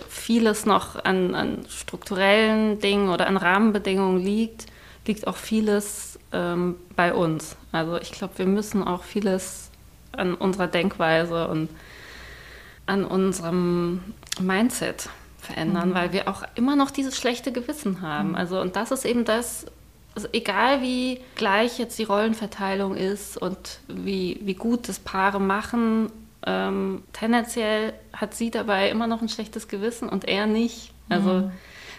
vieles 0.08 0.66
noch 0.66 1.02
an, 1.04 1.34
an, 1.34 1.64
strukturellen 1.68 2.78
Dingen 2.78 3.08
oder 3.08 3.26
an 3.26 3.36
Rahmenbedingungen 3.36 4.22
liegt, 4.22 4.66
liegt 5.06 5.26
auch 5.26 5.36
vieles 5.36 6.18
ähm, 6.32 6.76
bei 6.94 7.14
uns. 7.14 7.56
Also 7.72 7.98
ich 7.98 8.12
glaube, 8.12 8.38
wir 8.38 8.46
müssen 8.46 8.84
auch 8.84 9.02
vieles 9.02 9.70
an 10.12 10.34
unserer 10.34 10.66
Denkweise 10.66 11.48
und 11.48 11.70
an 12.86 13.04
unserem 13.04 14.00
Mindset 14.40 15.08
verändern, 15.38 15.90
mhm. 15.90 15.94
weil 15.94 16.12
wir 16.12 16.28
auch 16.28 16.42
immer 16.54 16.76
noch 16.76 16.90
dieses 16.90 17.16
schlechte 17.16 17.52
Gewissen 17.52 18.02
haben. 18.02 18.30
Mhm. 18.30 18.34
Also 18.34 18.60
und 18.60 18.76
das 18.76 18.90
ist 18.90 19.06
eben 19.06 19.24
das, 19.24 19.66
also 20.14 20.28
egal 20.32 20.82
wie 20.82 21.20
gleich 21.36 21.78
jetzt 21.78 21.98
die 21.98 22.04
Rollenverteilung 22.04 22.94
ist 22.94 23.36
und 23.38 23.80
wie, 23.88 24.38
wie 24.42 24.54
gut 24.54 24.88
das 24.88 24.98
Paare 24.98 25.40
machen, 25.40 26.10
ähm, 26.44 27.02
tendenziell 27.12 27.92
hat 28.12 28.34
sie 28.34 28.50
dabei 28.50 28.90
immer 28.90 29.06
noch 29.06 29.22
ein 29.22 29.28
schlechtes 29.28 29.68
Gewissen 29.68 30.08
und 30.08 30.26
er 30.26 30.46
nicht. 30.46 30.92
Also 31.08 31.30
mhm. 31.30 31.50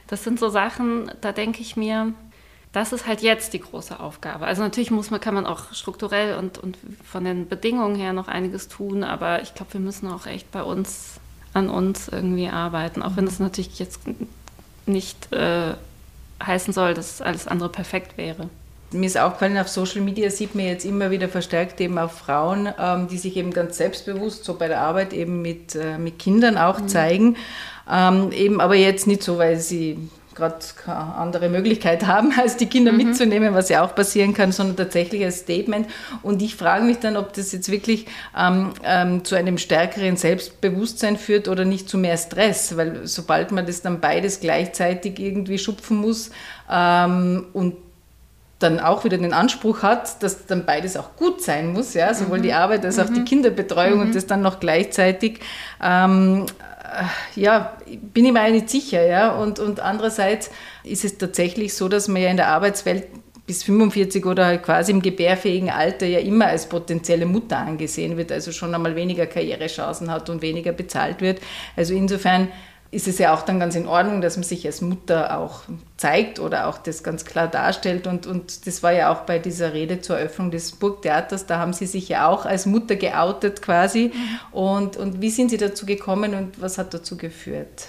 das 0.08 0.24
sind 0.24 0.40
so 0.40 0.50
Sachen, 0.50 1.12
da 1.22 1.32
denke 1.32 1.62
ich 1.62 1.76
mir, 1.76 2.14
das 2.74 2.94
ist 2.94 3.08
halt 3.08 3.22
jetzt 3.22 3.54
die 3.54 3.60
große 3.60 4.00
Aufgabe. 4.00 4.46
Also 4.46 4.62
natürlich 4.62 4.92
muss 4.92 5.10
man, 5.10 5.20
kann 5.20 5.34
man 5.34 5.46
auch 5.46 5.74
strukturell 5.74 6.38
und, 6.38 6.58
und 6.58 6.78
von 7.04 7.24
den 7.24 7.48
Bedingungen 7.48 7.96
her 7.96 8.14
noch 8.14 8.28
einiges 8.28 8.68
tun, 8.68 9.04
aber 9.04 9.42
ich 9.42 9.56
glaube, 9.56 9.74
wir 9.74 9.80
müssen 9.80 10.08
auch 10.08 10.26
echt 10.28 10.52
bei 10.52 10.62
uns 10.62 11.20
an 11.54 11.70
uns 11.70 12.08
irgendwie 12.08 12.50
arbeiten, 12.50 13.02
auch 13.02 13.16
wenn 13.16 13.26
es 13.26 13.40
natürlich 13.40 13.80
jetzt 13.80 14.02
nicht 14.86 15.34
äh, 15.34 15.74
heißen 16.44 16.74
soll, 16.74 16.94
dass 16.94 17.22
alles 17.22 17.48
andere 17.48 17.70
perfekt 17.70 18.18
wäre. 18.18 18.50
Mir 18.92 19.08
ist 19.08 19.18
aufgefallen, 19.18 19.58
auf 19.58 19.68
Social 19.68 20.02
Media 20.02 20.30
sieht 20.30 20.56
man 20.56 20.66
jetzt 20.66 20.86
immer 20.86 21.12
wieder 21.12 21.28
verstärkt 21.28 21.82
eben 21.82 21.98
auch 21.98 22.12
Frauen, 22.12 22.70
ähm, 22.80 23.08
die 23.10 23.18
sich 23.18 23.36
eben 23.36 23.52
ganz 23.52 23.78
selbstbewusst 23.78 24.46
so 24.46 24.54
bei 24.54 24.70
der 24.70 24.80
Arbeit 24.80 25.12
eben 25.12 25.42
mit, 25.42 25.76
äh, 25.76 25.98
mit 25.98 26.20
Kindern 26.20 26.58
auch 26.58 26.80
mhm. 26.80 26.88
zeigen. 26.88 27.36
Ähm, 27.92 28.32
eben 28.32 28.62
aber 28.62 28.76
jetzt 28.76 29.06
nicht 29.06 29.24
so, 29.24 29.38
weil 29.38 29.60
sie 29.60 29.98
gerade 30.36 30.56
keine 30.86 31.16
andere 31.16 31.50
Möglichkeit 31.50 32.06
haben, 32.08 32.32
als 32.40 32.56
die 32.56 32.68
Kinder 32.68 32.94
mhm. 32.94 32.98
mitzunehmen, 33.00 33.54
was 33.54 33.68
ja 33.68 33.84
auch 33.84 33.94
passieren 33.94 34.34
kann, 34.34 34.54
sondern 34.54 34.78
tatsächlich 34.78 35.26
als 35.26 35.40
Statement. 35.40 35.88
Und 36.22 36.42
ich 36.42 36.56
frage 36.56 36.86
mich 36.86 37.00
dann, 37.00 37.18
ob 37.18 37.34
das 37.34 37.52
jetzt 37.52 37.70
wirklich 37.70 38.06
ähm, 38.38 38.72
ähm, 38.86 39.26
zu 39.26 39.36
einem 39.36 39.58
stärkeren 39.58 40.16
Selbstbewusstsein 40.16 41.18
führt 41.18 41.50
oder 41.50 41.66
nicht 41.66 41.90
zu 41.90 41.98
mehr 41.98 42.18
Stress, 42.18 42.78
weil 42.78 43.06
sobald 43.06 43.52
man 43.52 43.66
das 43.66 43.82
dann 43.82 44.00
beides 44.00 44.40
gleichzeitig 44.40 45.20
irgendwie 45.20 45.58
schupfen 45.58 45.98
muss 45.98 46.30
ähm, 46.72 47.48
und 47.52 47.76
dann 48.60 48.80
auch 48.80 49.04
wieder 49.04 49.18
den 49.18 49.34
Anspruch 49.34 49.84
hat, 49.84 50.24
dass 50.24 50.48
dann 50.48 50.66
beides 50.66 50.98
auch 50.98 51.16
gut 51.16 51.42
sein 51.42 51.74
muss, 51.74 51.94
ja, 51.94 52.14
sowohl 52.14 52.40
mhm. 52.40 52.44
die 52.44 52.54
Arbeit 52.54 52.86
als 52.86 52.98
auch 52.98 53.10
mhm. 53.10 53.14
die 53.14 53.24
Kinderbetreuung 53.24 53.96
mhm. 53.96 54.02
und 54.08 54.16
das 54.16 54.26
dann 54.26 54.42
noch 54.42 54.60
gleichzeitig 54.60 55.40
ähm, 55.84 56.48
äh, 56.88 57.40
ja, 57.40 57.78
bin 58.14 58.26
ich 58.26 58.32
mir 58.32 58.50
nicht 58.50 58.70
sicher. 58.70 59.06
Ja? 59.06 59.32
Und, 59.32 59.60
und 59.60 59.80
andererseits 59.80 60.50
ist 60.84 61.06
es 61.06 61.18
tatsächlich 61.18 61.76
so, 61.76 61.88
dass 61.88 62.08
man 62.08 62.22
ja 62.22 62.30
in 62.30 62.38
der 62.38 62.48
Arbeitswelt 62.48 63.08
bis 63.46 63.64
45 63.64 64.26
oder 64.26 64.46
halt 64.46 64.64
quasi 64.64 64.92
im 64.92 65.02
gebärfähigen 65.02 65.70
Alter 65.70 66.06
ja 66.06 66.20
immer 66.20 66.48
als 66.48 66.68
potenzielle 66.68 67.26
Mutter 67.26 67.58
angesehen 67.58 68.18
wird, 68.18 68.32
also 68.32 68.52
schon 68.52 68.76
einmal 68.76 68.96
weniger 68.96 69.26
Karrierechancen 69.26 70.12
hat 70.12 70.30
und 70.30 70.42
weniger 70.42 70.74
bezahlt 70.74 71.22
wird. 71.22 71.40
Also 71.78 71.94
insofern 71.94 72.50
ist 72.90 73.08
es 73.08 73.18
ja 73.18 73.34
auch 73.34 73.42
dann 73.42 73.60
ganz 73.60 73.76
in 73.76 73.86
Ordnung, 73.86 74.22
dass 74.22 74.38
man 74.38 74.44
sich 74.44 74.66
als 74.66 74.82
Mutter 74.82 75.38
auch 75.38 75.62
zeigt 75.98 76.40
oder 76.40 76.68
auch 76.68 76.78
das 76.78 77.04
ganz 77.04 77.26
klar 77.26 77.48
darstellt. 77.48 78.08
Und, 78.08 78.26
und 78.26 78.66
das 78.66 78.82
war 78.82 78.94
ja 78.94 79.12
auch 79.12 79.22
bei 79.22 79.40
dieser 79.40 79.74
Rede 79.74 80.00
zur 80.00 80.18
Eröffnung 80.18 80.52
des 80.52 80.72
Burgtheaters, 80.72 81.46
da 81.46 81.58
haben 81.60 81.74
Sie 81.74 81.86
sich 81.86 82.08
ja 82.08 82.28
auch 82.28 82.46
als 82.46 82.66
Mutter 82.66 82.96
geoutet 82.96 83.62
quasi. 83.62 84.12
Mhm. 84.14 84.58
Und, 84.58 84.98
und 84.98 85.22
wie 85.22 85.30
sind 85.30 85.50
Sie 85.50 85.58
dazu 85.58 85.86
gekommen 85.86 86.34
und 86.34 86.62
was 86.62 86.78
hat 86.78 86.94
dazu 86.94 87.18
geführt? 87.18 87.88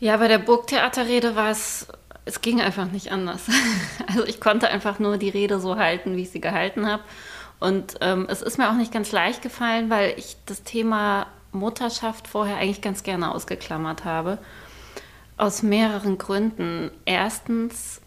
Ja, 0.00 0.16
bei 0.16 0.28
der 0.28 0.38
Burgtheaterrede 0.38 1.36
war 1.36 1.50
es, 1.50 1.86
es 2.24 2.40
ging 2.40 2.60
einfach 2.60 2.90
nicht 2.90 3.12
anders. 3.12 3.42
Also 4.08 4.24
ich 4.24 4.40
konnte 4.40 4.68
einfach 4.68 4.98
nur 4.98 5.18
die 5.18 5.28
Rede 5.28 5.60
so 5.60 5.76
halten, 5.76 6.16
wie 6.16 6.22
ich 6.22 6.30
sie 6.30 6.40
gehalten 6.40 6.86
habe. 6.90 7.02
Und 7.60 7.96
ähm, 8.00 8.26
es 8.30 8.40
ist 8.40 8.56
mir 8.56 8.70
auch 8.70 8.74
nicht 8.74 8.90
ganz 8.90 9.12
leicht 9.12 9.42
gefallen, 9.42 9.90
weil 9.90 10.14
ich 10.16 10.36
das 10.46 10.62
Thema 10.62 11.26
Mutterschaft 11.52 12.28
vorher 12.28 12.58
eigentlich 12.58 12.82
ganz 12.82 13.02
gerne 13.02 13.34
ausgeklammert 13.34 14.04
habe. 14.04 14.38
Aus 15.36 15.62
mehreren 15.62 16.18
Gründen. 16.18 16.90
Erstens 17.04 18.00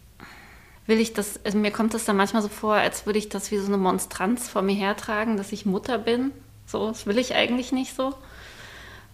will 0.86 1.00
ich 1.00 1.12
das, 1.12 1.40
also 1.44 1.58
mir 1.58 1.70
kommt 1.70 1.94
das 1.94 2.04
dann 2.04 2.16
manchmal 2.16 2.42
so 2.42 2.48
vor, 2.48 2.74
als 2.74 3.06
würde 3.06 3.18
ich 3.18 3.28
das 3.28 3.50
wie 3.50 3.58
so 3.58 3.66
eine 3.66 3.78
Monstranz 3.78 4.48
vor 4.48 4.62
mir 4.62 4.74
hertragen, 4.74 5.36
dass 5.36 5.52
ich 5.52 5.66
Mutter 5.66 5.98
bin. 5.98 6.32
So, 6.66 6.88
das 6.88 7.06
will 7.06 7.18
ich 7.18 7.34
eigentlich 7.34 7.72
nicht 7.72 7.94
so. 7.94 8.14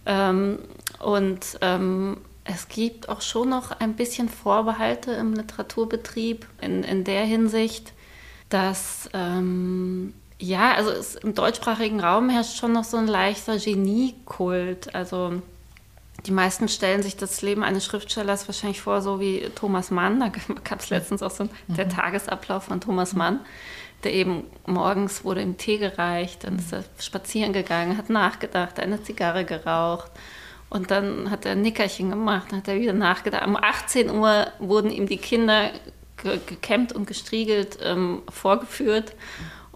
Ähm, 0.05 0.59
und 0.99 1.57
ähm, 1.61 2.17
es 2.43 2.67
gibt 2.67 3.09
auch 3.09 3.21
schon 3.21 3.49
noch 3.49 3.71
ein 3.71 3.95
bisschen 3.95 4.27
Vorbehalte 4.27 5.11
im 5.11 5.33
Literaturbetrieb 5.33 6.47
in, 6.61 6.83
in 6.83 7.03
der 7.03 7.23
Hinsicht, 7.23 7.93
dass 8.49 9.09
ähm, 9.13 10.13
ja, 10.39 10.73
also 10.73 10.91
es, 10.91 11.15
im 11.15 11.35
deutschsprachigen 11.35 11.99
Raum 11.99 12.29
herrscht 12.29 12.57
schon 12.57 12.71
noch 12.71 12.85
so 12.85 12.97
ein 12.97 13.07
leichter 13.07 13.57
Geniekult. 13.57 14.95
Also 14.95 15.41
die 16.25 16.31
meisten 16.31 16.69
stellen 16.69 17.03
sich 17.03 17.17
das 17.17 17.41
Leben 17.41 17.63
eines 17.63 17.85
Schriftstellers 17.85 18.47
wahrscheinlich 18.47 18.81
vor, 18.81 19.01
so 19.01 19.19
wie 19.19 19.49
Thomas 19.55 19.91
Mann. 19.91 20.19
Da 20.19 20.31
gab 20.63 20.79
es 20.79 20.89
letztens 20.89 21.21
auch 21.21 21.31
so 21.31 21.43
einen, 21.43 21.51
mhm. 21.67 21.75
der 21.75 21.89
Tagesablauf 21.89 22.63
von 22.63 22.79
Thomas 22.79 23.13
Mann, 23.13 23.41
der 24.03 24.13
eben 24.13 24.45
morgens 24.65 25.25
wurde 25.25 25.41
ihm 25.41 25.57
Tee 25.57 25.77
gereicht, 25.77 26.45
dann 26.45 26.57
ist 26.57 26.71
er 26.71 26.85
spazieren 26.99 27.51
gegangen, 27.51 27.97
hat 27.97 28.09
nachgedacht, 28.09 28.79
eine 28.79 29.03
Zigarre 29.03 29.43
geraucht. 29.43 30.11
Und 30.69 30.91
dann 30.91 31.31
hat 31.31 31.45
er 31.45 31.53
ein 31.53 31.61
Nickerchen 31.61 32.11
gemacht, 32.11 32.51
dann 32.51 32.59
hat 32.59 32.67
er 32.67 32.79
wieder 32.79 32.93
nachgedacht. 32.93 33.45
Um 33.45 33.57
18 33.57 34.09
Uhr 34.09 34.47
wurden 34.59 34.91
ihm 34.91 35.07
die 35.07 35.17
Kinder 35.17 35.71
gekämmt 36.23 36.93
und 36.93 37.07
gestriegelt 37.07 37.79
ähm, 37.81 38.21
vorgeführt. 38.29 39.13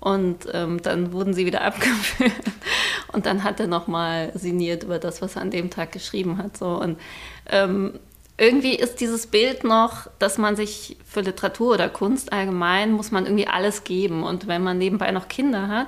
Und 0.04 0.50
ähm, 0.52 0.82
dann 0.82 1.14
wurden 1.14 1.34
sie 1.34 1.46
wieder 1.46 1.62
abgeführt. 1.64 2.34
Und 3.14 3.26
dann 3.26 3.46
hat 3.46 3.62
er 3.62 3.68
nochmal 3.68 4.34
sinniert 4.36 4.84
über 4.84 5.00
das, 5.00 5.22
was 5.22 5.38
er 5.38 5.44
an 5.44 5.52
dem 5.52 5.70
Tag 5.70 5.94
geschrieben 5.94 6.38
hat. 6.40 6.58
So. 6.58 6.78
Und 6.78 7.00
ähm, 7.50 8.00
irgendwie 8.38 8.76
ist 8.76 9.00
dieses 9.00 9.28
Bild 9.28 9.64
noch, 9.64 10.10
dass 10.20 10.38
man 10.38 10.58
sich 10.58 10.98
für 11.06 11.22
Literatur 11.22 11.76
oder 11.76 11.88
Kunst 11.88 12.34
allgemein, 12.34 12.92
muss 12.92 13.12
man 13.12 13.26
irgendwie 13.26 13.48
alles 13.48 13.86
geben. 13.86 14.24
Und 14.24 14.48
wenn 14.48 14.62
man 14.62 14.78
nebenbei 14.78 15.12
noch 15.12 15.30
Kinder 15.30 15.70
hat, 15.70 15.88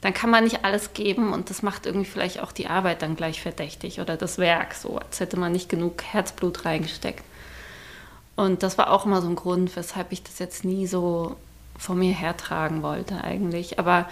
dann 0.00 0.12
kann 0.12 0.30
man 0.30 0.42
nicht 0.42 0.64
alles 0.64 0.92
geben 0.92 1.32
und 1.32 1.48
das 1.48 1.62
macht 1.62 1.86
irgendwie 1.86 2.04
vielleicht 2.04 2.40
auch 2.40 2.52
die 2.52 2.66
Arbeit 2.66 3.00
dann 3.02 3.16
gleich 3.16 3.40
verdächtig 3.40 4.00
oder 4.00 4.18
das 4.18 4.36
Werk 4.36 4.74
so, 4.74 4.98
als 4.98 5.18
hätte 5.20 5.38
man 5.38 5.52
nicht 5.52 5.70
genug 5.70 6.02
Herzblut 6.02 6.66
reingesteckt. 6.66 7.24
Und 8.36 8.62
das 8.62 8.76
war 8.76 8.90
auch 8.90 9.06
immer 9.06 9.22
so 9.22 9.28
ein 9.28 9.36
Grund, 9.36 9.74
weshalb 9.76 10.12
ich 10.12 10.22
das 10.22 10.38
jetzt 10.40 10.64
nie 10.64 10.86
so 10.86 11.36
vor 11.78 11.94
mir 11.94 12.12
hertragen 12.12 12.82
wollte 12.82 13.22
eigentlich. 13.22 13.78
Aber 13.78 14.08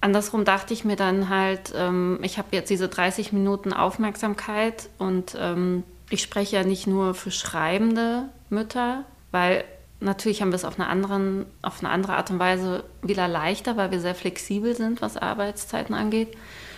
andersrum 0.00 0.44
dachte 0.44 0.74
ich 0.74 0.84
mir 0.84 0.96
dann 0.96 1.28
halt, 1.28 1.72
ähm, 1.76 2.18
ich 2.22 2.38
habe 2.38 2.48
jetzt 2.52 2.70
diese 2.70 2.88
30 2.88 3.32
Minuten 3.32 3.72
Aufmerksamkeit 3.72 4.88
und 4.98 5.36
ähm, 5.38 5.84
ich 6.10 6.22
spreche 6.22 6.56
ja 6.56 6.64
nicht 6.64 6.86
nur 6.86 7.14
für 7.14 7.30
schreibende 7.30 8.24
Mütter, 8.50 9.04
weil 9.30 9.64
natürlich 10.00 10.42
haben 10.42 10.50
wir 10.50 10.56
es 10.56 10.64
auf, 10.64 10.78
eine 10.78 10.88
anderen, 10.88 11.46
auf 11.62 11.80
eine 11.80 11.90
andere 11.90 12.16
Art 12.16 12.30
und 12.30 12.38
Weise 12.38 12.84
wieder 13.02 13.28
leichter, 13.28 13.76
weil 13.76 13.90
wir 13.90 14.00
sehr 14.00 14.14
flexibel 14.14 14.76
sind, 14.76 15.00
was 15.00 15.16
Arbeitszeiten 15.16 15.94
angeht. 15.94 16.36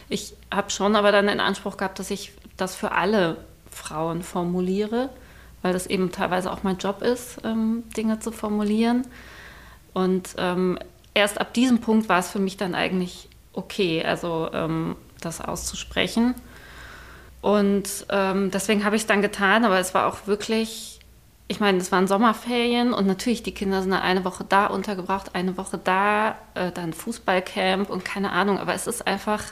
Ich 0.08 0.36
habe 0.52 0.70
schon 0.70 0.96
aber 0.96 1.10
dann 1.10 1.26
den 1.26 1.40
Anspruch 1.40 1.76
gehabt, 1.76 1.98
dass 1.98 2.10
ich 2.10 2.32
das 2.56 2.76
für 2.76 2.92
alle 2.92 3.38
Frauen 3.70 4.22
formuliere, 4.22 5.10
weil 5.62 5.72
das 5.72 5.86
eben 5.86 6.12
teilweise 6.12 6.52
auch 6.52 6.62
mein 6.62 6.76
Job 6.76 7.02
ist, 7.02 7.38
ähm, 7.42 7.84
Dinge 7.96 8.20
zu 8.20 8.30
formulieren. 8.30 9.06
Und 9.94 10.34
ähm, 10.36 10.78
erst 11.14 11.40
ab 11.40 11.54
diesem 11.54 11.80
Punkt 11.80 12.10
war 12.10 12.18
es 12.18 12.30
für 12.30 12.40
mich 12.40 12.58
dann 12.58 12.74
eigentlich 12.74 13.30
okay, 13.54 14.04
also 14.04 14.50
ähm, 14.52 14.96
das 15.22 15.40
auszusprechen. 15.40 16.34
Und 17.40 18.06
ähm, 18.10 18.50
deswegen 18.50 18.84
habe 18.84 18.96
ich 18.96 19.02
es 19.02 19.06
dann 19.06 19.22
getan, 19.22 19.64
aber 19.64 19.78
es 19.78 19.94
war 19.94 20.06
auch 20.06 20.26
wirklich, 20.26 20.98
ich 21.46 21.60
meine, 21.60 21.78
es 21.78 21.92
waren 21.92 22.06
Sommerferien 22.06 22.92
und 22.92 23.06
natürlich, 23.06 23.42
die 23.42 23.54
Kinder 23.54 23.82
sind 23.82 23.92
eine 23.92 24.24
Woche 24.24 24.44
da 24.48 24.66
untergebracht, 24.66 25.34
eine 25.34 25.56
Woche 25.56 25.78
da, 25.82 26.36
äh, 26.54 26.72
dann 26.72 26.92
Fußballcamp 26.92 27.90
und 27.90 28.04
keine 28.04 28.32
Ahnung, 28.32 28.58
aber 28.58 28.74
es 28.74 28.86
ist 28.86 29.06
einfach 29.06 29.42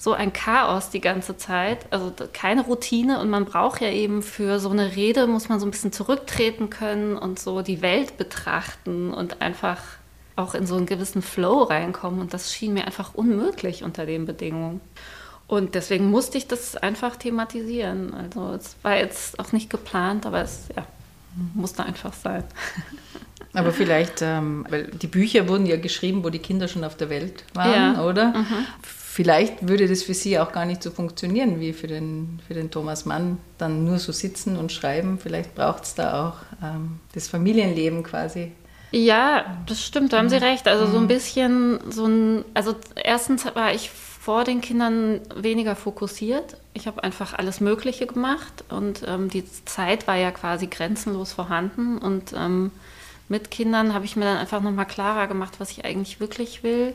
so 0.00 0.12
ein 0.12 0.32
Chaos 0.32 0.90
die 0.90 1.00
ganze 1.00 1.36
Zeit, 1.36 1.86
also 1.90 2.12
keine 2.32 2.62
Routine 2.62 3.20
und 3.20 3.28
man 3.30 3.44
braucht 3.44 3.80
ja 3.80 3.90
eben 3.90 4.22
für 4.22 4.60
so 4.60 4.70
eine 4.70 4.94
Rede, 4.94 5.26
muss 5.26 5.48
man 5.48 5.58
so 5.58 5.66
ein 5.66 5.72
bisschen 5.72 5.92
zurücktreten 5.92 6.70
können 6.70 7.16
und 7.16 7.40
so 7.40 7.62
die 7.62 7.82
Welt 7.82 8.16
betrachten 8.16 9.12
und 9.12 9.42
einfach 9.42 9.78
auch 10.36 10.54
in 10.54 10.68
so 10.68 10.76
einen 10.76 10.86
gewissen 10.86 11.20
Flow 11.20 11.64
reinkommen 11.64 12.20
und 12.20 12.32
das 12.32 12.54
schien 12.54 12.74
mir 12.74 12.86
einfach 12.86 13.14
unmöglich 13.14 13.82
unter 13.82 14.06
den 14.06 14.24
Bedingungen. 14.24 14.80
Und 15.48 15.74
deswegen 15.74 16.10
musste 16.10 16.38
ich 16.38 16.46
das 16.46 16.76
einfach 16.76 17.16
thematisieren. 17.16 18.14
Also 18.14 18.52
es 18.52 18.76
war 18.82 18.98
jetzt 18.98 19.40
auch 19.40 19.50
nicht 19.50 19.68
geplant, 19.68 20.26
aber 20.26 20.42
es 20.42 20.68
ja, 20.76 20.86
musste 21.54 21.84
einfach 21.84 22.12
sein. 22.12 22.44
Aber 23.54 23.72
vielleicht, 23.72 24.20
ähm, 24.20 24.66
weil 24.68 24.84
die 24.88 25.06
Bücher 25.06 25.48
wurden 25.48 25.64
ja 25.64 25.78
geschrieben, 25.78 26.22
wo 26.22 26.28
die 26.28 26.38
Kinder 26.38 26.68
schon 26.68 26.84
auf 26.84 26.98
der 26.98 27.08
Welt 27.08 27.44
waren, 27.54 27.94
ja. 27.94 28.04
oder? 28.04 28.28
Mhm 28.36 28.66
vielleicht 29.18 29.66
würde 29.66 29.88
das 29.88 30.04
für 30.04 30.14
Sie 30.14 30.38
auch 30.38 30.52
gar 30.52 30.64
nicht 30.64 30.80
so 30.80 30.92
funktionieren 30.92 31.58
wie 31.58 31.72
für 31.72 31.88
den, 31.88 32.38
für 32.46 32.54
den 32.54 32.70
Thomas 32.70 33.04
Mann, 33.04 33.38
dann 33.58 33.84
nur 33.84 33.98
so 33.98 34.12
sitzen 34.12 34.56
und 34.56 34.70
schreiben. 34.70 35.18
Vielleicht 35.20 35.56
braucht 35.56 35.82
es 35.82 35.96
da 35.96 36.28
auch 36.28 36.36
ähm, 36.64 37.00
das 37.14 37.26
Familienleben 37.26 38.04
quasi. 38.04 38.52
Ja, 38.92 39.58
das 39.66 39.82
stimmt, 39.82 40.12
da 40.12 40.18
haben 40.18 40.28
Sie 40.28 40.36
recht. 40.36 40.68
Also 40.68 40.86
so 40.86 40.98
ein 40.98 41.02
mhm. 41.02 41.08
bisschen, 41.08 41.80
so 41.90 42.06
ein, 42.06 42.44
also 42.54 42.76
erstens 42.94 43.44
war 43.56 43.74
ich 43.74 43.90
vor 43.90 44.44
den 44.44 44.60
Kindern 44.60 45.20
weniger 45.34 45.74
fokussiert. 45.74 46.56
Ich 46.72 46.86
habe 46.86 47.02
einfach 47.02 47.34
alles 47.34 47.60
Mögliche 47.60 48.06
gemacht 48.06 48.62
und 48.68 49.02
ähm, 49.04 49.30
die 49.30 49.42
Zeit 49.64 50.06
war 50.06 50.14
ja 50.14 50.30
quasi 50.30 50.68
grenzenlos 50.68 51.32
vorhanden. 51.32 51.98
Und 51.98 52.34
ähm, 52.36 52.70
mit 53.28 53.50
Kindern 53.50 53.94
habe 53.94 54.04
ich 54.04 54.14
mir 54.14 54.26
dann 54.26 54.36
einfach 54.36 54.62
nochmal 54.62 54.86
klarer 54.86 55.26
gemacht, 55.26 55.54
was 55.58 55.72
ich 55.72 55.84
eigentlich 55.84 56.20
wirklich 56.20 56.62
will 56.62 56.94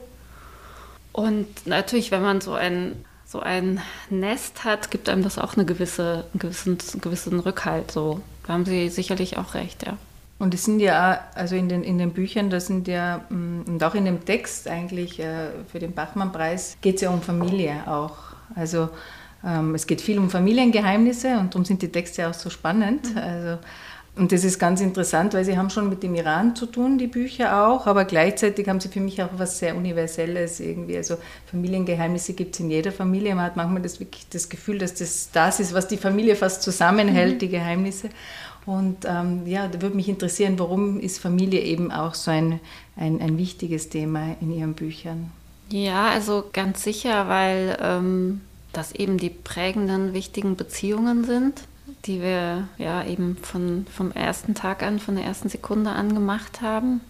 und 1.13 1.47
natürlich, 1.65 2.11
wenn 2.11 2.21
man 2.21 2.41
so 2.41 2.53
ein 2.53 3.05
so 3.25 3.39
ein 3.39 3.81
Nest 4.11 4.63
hat, 4.63 4.91
gibt 4.91 5.09
einem 5.09 5.23
das 5.23 5.39
auch 5.39 5.55
eine 5.55 5.65
gewisse, 5.65 6.25
einen 6.33 6.39
gewissen, 6.39 6.77
einen 6.93 7.01
gewissen 7.01 7.39
Rückhalt. 7.39 7.89
So, 7.89 8.21
da 8.45 8.53
haben 8.53 8.63
Sie 8.63 8.89
sicherlich 8.89 9.39
auch 9.39 9.55
recht, 9.55 9.87
ja. 9.87 9.97
Und 10.37 10.53
es 10.53 10.65
sind 10.65 10.79
ja, 10.79 11.19
also 11.33 11.55
in 11.55 11.67
den, 11.67 11.83
in 11.83 11.97
den 11.97 12.11
Büchern, 12.11 12.51
das 12.51 12.67
sind 12.67 12.87
ja, 12.87 13.21
mm, 13.29 13.61
und 13.65 13.83
auch 13.83 13.95
in 13.95 14.05
dem 14.05 14.23
Text 14.23 14.67
eigentlich 14.67 15.19
äh, 15.19 15.47
für 15.71 15.79
den 15.79 15.93
Bachmann-Preis, 15.93 16.77
geht 16.81 16.95
es 16.95 17.01
ja 17.01 17.09
um 17.09 17.21
Familie 17.21 17.87
auch. 17.87 18.17
Also 18.55 18.89
ähm, 19.43 19.73
es 19.73 19.87
geht 19.87 20.01
viel 20.01 20.19
um 20.19 20.29
Familiengeheimnisse 20.29 21.39
und 21.39 21.55
darum 21.55 21.65
sind 21.65 21.81
die 21.81 21.91
Texte 21.91 22.27
auch 22.27 22.33
so 22.35 22.49
spannend. 22.51 23.15
Mhm. 23.15 23.17
Also 23.17 23.57
und 24.15 24.31
das 24.31 24.43
ist 24.43 24.59
ganz 24.59 24.79
interessant, 24.79 25.33
weil 25.33 25.43
sie 25.43 25.57
haben 25.57 25.71
schon 25.71 25.89
mit 25.89 26.03
dem 26.03 26.13
Iran 26.13 26.55
zu 26.55 26.67
tun, 26.67 26.99
die 26.99 27.07
Bücher 27.07 27.65
auch, 27.65 27.87
aber 27.87 28.05
gleichzeitig 28.05 28.69
haben 28.69 28.79
sie 28.79 28.89
für 28.89 28.99
mich 28.99 29.23
auch 29.23 29.29
was 29.37 29.57
sehr 29.57 29.75
Universelles 29.75 30.59
irgendwie. 30.59 30.97
Also 30.97 31.17
Familiengeheimnisse 31.47 32.33
gibt 32.33 32.53
es 32.53 32.59
in 32.59 32.69
jeder 32.69 32.91
Familie. 32.91 33.33
Man 33.33 33.45
hat 33.45 33.55
manchmal 33.55 33.81
das, 33.81 33.99
wirklich 33.99 34.27
das 34.29 34.49
Gefühl, 34.49 34.77
dass 34.77 34.93
das 34.93 35.31
das 35.31 35.59
ist, 35.59 35.73
was 35.73 35.87
die 35.87 35.97
Familie 35.97 36.35
fast 36.35 36.61
zusammenhält, 36.61 37.35
mhm. 37.35 37.39
die 37.39 37.49
Geheimnisse. 37.49 38.09
Und 38.67 38.97
ähm, 39.05 39.47
ja, 39.47 39.67
da 39.67 39.81
würde 39.81 39.95
mich 39.95 40.07
interessieren, 40.07 40.59
warum 40.59 40.99
ist 40.99 41.17
Familie 41.17 41.61
eben 41.61 41.91
auch 41.91 42.13
so 42.13 42.29
ein, 42.29 42.59
ein, 42.95 43.19
ein 43.19 43.39
wichtiges 43.39 43.89
Thema 43.89 44.35
in 44.41 44.51
Ihren 44.51 44.75
Büchern? 44.75 45.31
Ja, 45.69 46.09
also 46.09 46.43
ganz 46.53 46.83
sicher, 46.83 47.27
weil 47.29 47.79
ähm, 47.81 48.41
das 48.73 48.91
eben 48.93 49.17
die 49.17 49.31
prägenden, 49.31 50.13
wichtigen 50.13 50.55
Beziehungen 50.55 51.23
sind 51.23 51.63
die 52.05 52.21
wir 52.21 52.67
ja 52.77 53.05
eben 53.05 53.37
von, 53.37 53.85
vom 53.95 54.11
ersten 54.11 54.55
Tag 54.55 54.83
an, 54.83 54.99
von 54.99 55.15
der 55.15 55.25
ersten 55.25 55.49
Sekunde 55.49 55.91
an 55.91 56.13
gemacht 56.13 56.61
haben. 56.61 57.01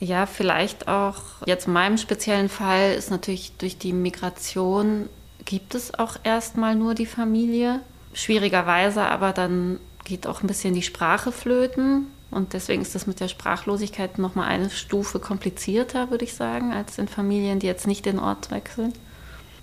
Ja, 0.00 0.26
vielleicht 0.26 0.88
auch 0.88 1.16
jetzt 1.44 1.66
in 1.66 1.72
meinem 1.72 1.98
speziellen 1.98 2.48
Fall 2.48 2.94
ist 2.94 3.10
natürlich 3.10 3.52
durch 3.58 3.78
die 3.78 3.92
Migration 3.92 5.08
gibt 5.44 5.74
es 5.74 5.98
auch 5.98 6.16
erstmal 6.24 6.74
nur 6.74 6.94
die 6.94 7.06
Familie. 7.06 7.80
Schwierigerweise, 8.12 9.02
aber 9.02 9.32
dann 9.32 9.80
geht 10.04 10.26
auch 10.26 10.42
ein 10.42 10.46
bisschen 10.46 10.74
die 10.74 10.82
Sprache 10.82 11.32
flöten. 11.32 12.06
Und 12.30 12.52
deswegen 12.52 12.82
ist 12.82 12.94
das 12.94 13.06
mit 13.06 13.20
der 13.20 13.28
Sprachlosigkeit 13.28 14.18
nochmal 14.18 14.48
eine 14.48 14.70
Stufe 14.70 15.18
komplizierter, 15.18 16.10
würde 16.10 16.24
ich 16.24 16.34
sagen, 16.34 16.72
als 16.72 16.98
in 16.98 17.08
Familien, 17.08 17.58
die 17.58 17.66
jetzt 17.66 17.86
nicht 17.86 18.04
den 18.04 18.18
Ort 18.18 18.50
wechseln. 18.50 18.92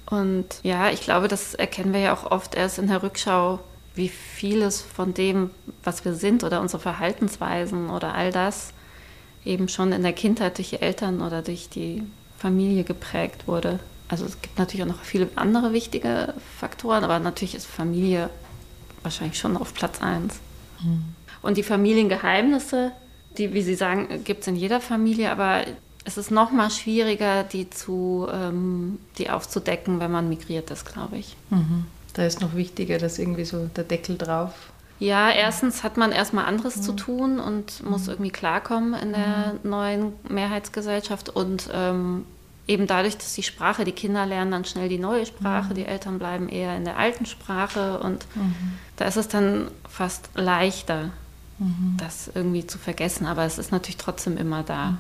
Und 0.10 0.46
ja, 0.64 0.90
ich 0.90 1.02
glaube, 1.02 1.28
das 1.28 1.54
erkennen 1.54 1.94
wir 1.94 2.00
ja 2.00 2.14
auch 2.14 2.30
oft 2.32 2.56
erst 2.56 2.80
in 2.80 2.88
der 2.88 3.04
Rückschau, 3.04 3.60
wie 3.96 4.10
vieles 4.10 4.82
von 4.82 5.14
dem, 5.14 5.52
was 5.84 6.06
wir 6.06 6.14
sind 6.14 6.44
oder 6.44 6.62
unsere 6.62 6.82
Verhaltensweisen 6.82 7.90
oder 7.90 8.14
all 8.14 8.32
das 8.32 8.74
eben 9.46 9.70
schon 9.70 9.92
in 9.92 10.04
der 10.04 10.14
Kindheit 10.14 10.58
durch 10.58 10.72
die 10.72 10.82
Eltern 10.82 11.22
oder 11.22 11.42
durch 11.42 11.70
die 11.70 12.04
Familie 12.38 12.84
geprägt 12.84 13.48
wurde. 13.48 13.80
Also 14.08 14.26
es 14.26 14.42
gibt 14.42 14.60
natürlich 14.60 14.84
auch 14.84 14.96
noch 14.96 15.04
viele 15.04 15.30
andere 15.36 15.74
wichtige 15.74 16.34
Faktoren, 16.60 17.04
aber 17.04 17.20
natürlich 17.20 17.56
ist 17.56 17.66
Familie 17.66 18.30
wahrscheinlich 19.04 19.40
schon 19.40 19.58
auf 19.58 19.74
Platz 19.74 20.02
eins. 20.02 20.40
Mhm. 20.84 21.06
Und 21.42 21.58
die 21.58 21.64
Familiengeheimnisse, 21.64 22.92
die, 23.38 23.54
wie 23.54 23.62
Sie 23.62 23.76
sagen, 23.76 24.24
gibt 24.24 24.42
es 24.42 24.48
in 24.48 24.56
jeder 24.56 24.82
Familie, 24.82 25.32
aber 25.32 25.62
es 26.04 26.18
ist 26.18 26.32
noch 26.32 26.52
mal 26.52 26.70
schwieriger, 26.70 27.44
die, 27.44 27.70
zu, 27.70 28.28
ähm, 28.32 29.00
die 29.18 29.30
aufzudecken, 29.30 30.00
wenn 30.00 30.12
man 30.12 30.30
migriert 30.30 30.72
ist, 30.72 30.86
glaube 30.86 31.18
ich. 31.18 31.36
Mhm. 31.50 31.86
Da 32.16 32.26
ist 32.26 32.42
noch 32.42 32.56
wichtiger, 32.56 32.98
dass 32.98 33.20
irgendwie 33.20 33.46
so 33.46 33.68
der 33.76 33.84
Deckel 33.84 34.18
drauf. 34.18 34.54
Ja, 35.00 35.30
erstens 35.30 35.84
hat 35.84 35.98
man 35.98 36.14
erstmal 36.14 36.46
anderes 36.46 36.78
mhm. 36.78 36.82
zu 36.82 36.94
tun 36.94 37.40
und 37.40 37.84
muss 37.84 38.04
mhm. 38.04 38.14
irgendwie 38.14 38.32
klarkommen 38.32 38.94
in 38.94 39.12
der 39.12 39.56
mhm. 39.62 39.70
neuen 39.70 40.14
Mehrheitsgesellschaft 40.30 41.28
und 41.30 41.70
ähm, 41.74 42.26
eben 42.68 42.88
dadurch, 42.88 43.18
dass 43.18 43.34
die 43.34 43.44
Sprache, 43.44 43.84
die 43.84 43.92
Kinder 43.92 44.26
lernen 44.26 44.52
dann 44.52 44.64
schnell 44.64 44.88
die 44.88 44.98
neue 44.98 45.26
Sprache, 45.26 45.72
mhm. 45.72 45.76
die 45.76 45.86
Eltern 45.86 46.18
bleiben 46.18 46.48
eher 46.48 46.78
in 46.78 46.86
der 46.86 46.98
alten 46.98 47.26
Sprache 47.26 48.00
und 48.00 48.26
mhm. 48.36 48.56
da 48.96 49.06
ist 49.06 49.18
es 49.18 49.28
dann 49.28 49.70
fast 49.90 50.30
leichter, 50.36 51.12
mhm. 51.60 51.98
das 51.98 52.32
irgendwie 52.34 52.66
zu 52.66 52.78
vergessen, 52.78 53.26
aber 53.26 53.44
es 53.44 53.58
ist 53.58 53.74
natürlich 53.74 53.98
trotzdem 53.98 54.38
immer 54.38 54.64
da. 54.64 54.98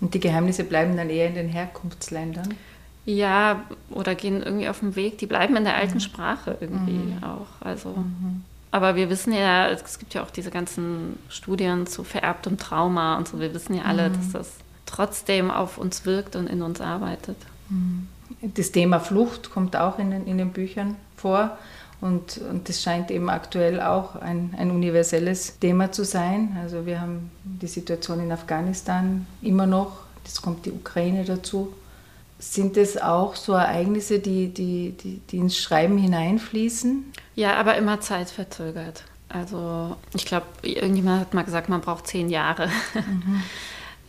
Und 0.00 0.14
die 0.14 0.20
Geheimnisse 0.20 0.64
bleiben 0.64 0.96
dann 0.96 1.10
eher 1.10 1.28
in 1.28 1.34
den 1.34 1.48
Herkunftsländern? 1.48 2.54
Ja, 3.08 3.62
oder 3.88 4.14
gehen 4.14 4.42
irgendwie 4.42 4.68
auf 4.68 4.80
dem 4.80 4.94
Weg. 4.94 5.16
Die 5.16 5.24
bleiben 5.24 5.56
in 5.56 5.64
der 5.64 5.76
alten 5.76 5.94
mhm. 5.94 6.00
Sprache 6.00 6.58
irgendwie 6.60 6.92
mhm. 6.92 7.24
auch. 7.24 7.66
Also, 7.66 7.88
mhm. 7.88 8.44
aber 8.70 8.96
wir 8.96 9.08
wissen 9.08 9.32
ja, 9.32 9.70
es 9.70 9.98
gibt 9.98 10.12
ja 10.12 10.22
auch 10.22 10.30
diese 10.30 10.50
ganzen 10.50 11.18
Studien 11.30 11.86
zu 11.86 12.04
vererbtem 12.04 12.58
Trauma 12.58 13.16
und 13.16 13.26
so. 13.26 13.40
Wir 13.40 13.54
wissen 13.54 13.74
ja 13.74 13.84
alle, 13.84 14.10
dass 14.10 14.32
das 14.32 14.50
trotzdem 14.84 15.50
auf 15.50 15.78
uns 15.78 16.04
wirkt 16.04 16.36
und 16.36 16.48
in 16.48 16.60
uns 16.60 16.82
arbeitet. 16.82 17.38
Das 18.42 18.72
Thema 18.72 19.00
Flucht 19.00 19.50
kommt 19.50 19.74
auch 19.74 19.98
in 19.98 20.10
den, 20.10 20.26
in 20.26 20.36
den 20.36 20.50
Büchern 20.50 20.96
vor. 21.16 21.56
Und, 22.02 22.36
und 22.50 22.68
das 22.68 22.82
scheint 22.82 23.10
eben 23.10 23.30
aktuell 23.30 23.80
auch 23.80 24.16
ein, 24.16 24.54
ein 24.58 24.70
universelles 24.70 25.58
Thema 25.58 25.92
zu 25.92 26.04
sein. 26.04 26.58
Also 26.62 26.84
wir 26.84 27.00
haben 27.00 27.30
die 27.42 27.66
Situation 27.68 28.20
in 28.20 28.30
Afghanistan 28.32 29.26
immer 29.40 29.66
noch, 29.66 30.00
jetzt 30.26 30.42
kommt 30.42 30.66
die 30.66 30.72
Ukraine 30.72 31.24
dazu. 31.24 31.72
Sind 32.38 32.76
es 32.76 32.96
auch 32.96 33.34
so 33.34 33.52
Ereignisse, 33.52 34.20
die, 34.20 34.48
die, 34.48 34.92
die, 34.92 35.20
die 35.30 35.38
ins 35.38 35.58
Schreiben 35.58 35.98
hineinfließen? 35.98 37.12
Ja, 37.34 37.54
aber 37.56 37.76
immer 37.76 38.00
zeitverzögert. 38.00 39.04
Also 39.28 39.96
ich 40.14 40.24
glaube, 40.24 40.46
irgendjemand 40.62 41.20
hat 41.20 41.34
mal 41.34 41.44
gesagt, 41.44 41.68
man 41.68 41.80
braucht 41.80 42.06
zehn 42.06 42.28
Jahre. 42.28 42.68
Mhm. 42.94 43.42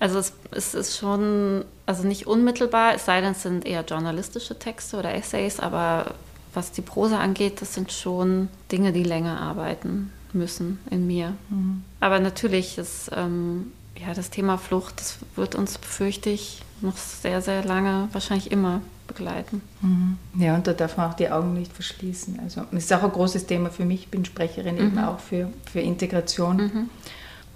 Also 0.02 0.18
es, 0.18 0.32
es, 0.52 0.74
ist 0.74 0.98
schon, 0.98 1.66
also 1.86 2.08
nicht 2.08 2.26
unmittelbar, 2.26 2.96
es 2.96 3.04
sei 3.04 3.20
denn, 3.20 3.34
es 3.34 3.44
sind 3.44 3.66
eher 3.66 3.84
journalistische 3.84 4.58
Texte 4.58 4.98
oder 4.98 5.14
Essays, 5.14 5.60
aber 5.60 6.14
was 6.54 6.72
die 6.72 6.82
Prosa 6.82 7.20
angeht, 7.20 7.62
das 7.62 7.74
sind 7.74 7.92
schon 7.92 8.48
Dinge, 8.72 8.94
die 8.94 9.04
länger 9.04 9.42
arbeiten 9.42 10.12
müssen 10.32 10.80
in 10.90 11.06
mir. 11.06 11.36
Mhm. 11.50 11.84
Aber 12.00 12.20
natürlich 12.20 12.78
ist 12.78 13.12
ähm, 13.14 13.74
ja, 14.06 14.14
das 14.14 14.30
Thema 14.30 14.58
Flucht, 14.58 15.00
das 15.00 15.18
wird 15.36 15.56
uns, 15.56 15.78
befürchte 15.78 16.30
ich, 16.30 16.62
noch 16.82 16.98
sehr, 16.98 17.42
sehr 17.42 17.64
lange, 17.64 18.08
wahrscheinlich 18.12 18.52
immer 18.52 18.82
begleiten. 19.08 19.62
Mhm. 19.82 20.18
Ja, 20.38 20.56
und 20.56 20.68
da 20.68 20.74
darf 20.74 20.98
man 20.98 21.12
auch 21.12 21.16
die 21.16 21.30
Augen 21.30 21.54
nicht 21.54 21.74
verschließen. 21.74 22.40
Also 22.42 22.62
es 22.72 22.86
ist 22.86 22.94
auch 22.94 23.04
ein 23.04 23.12
großes 23.12 23.46
Thema 23.48 23.70
für 23.70 23.86
mich. 23.86 24.02
Ich 24.02 24.08
bin 24.10 24.24
Sprecherin 24.24 24.76
mhm. 24.76 24.82
eben 24.82 25.00
auch 25.00 25.20
für, 25.20 25.52
für 25.72 25.80
Integration. 25.80 26.58
Mhm. 26.58 26.90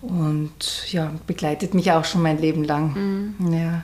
Und 0.01 0.91
ja, 0.91 1.11
begleitet 1.27 1.73
mich 1.73 1.91
auch 1.91 2.03
schon 2.03 2.21
mein 2.21 2.37
Leben 2.37 2.63
lang. 2.63 3.35
Mhm. 3.37 3.53
Ja. 3.53 3.83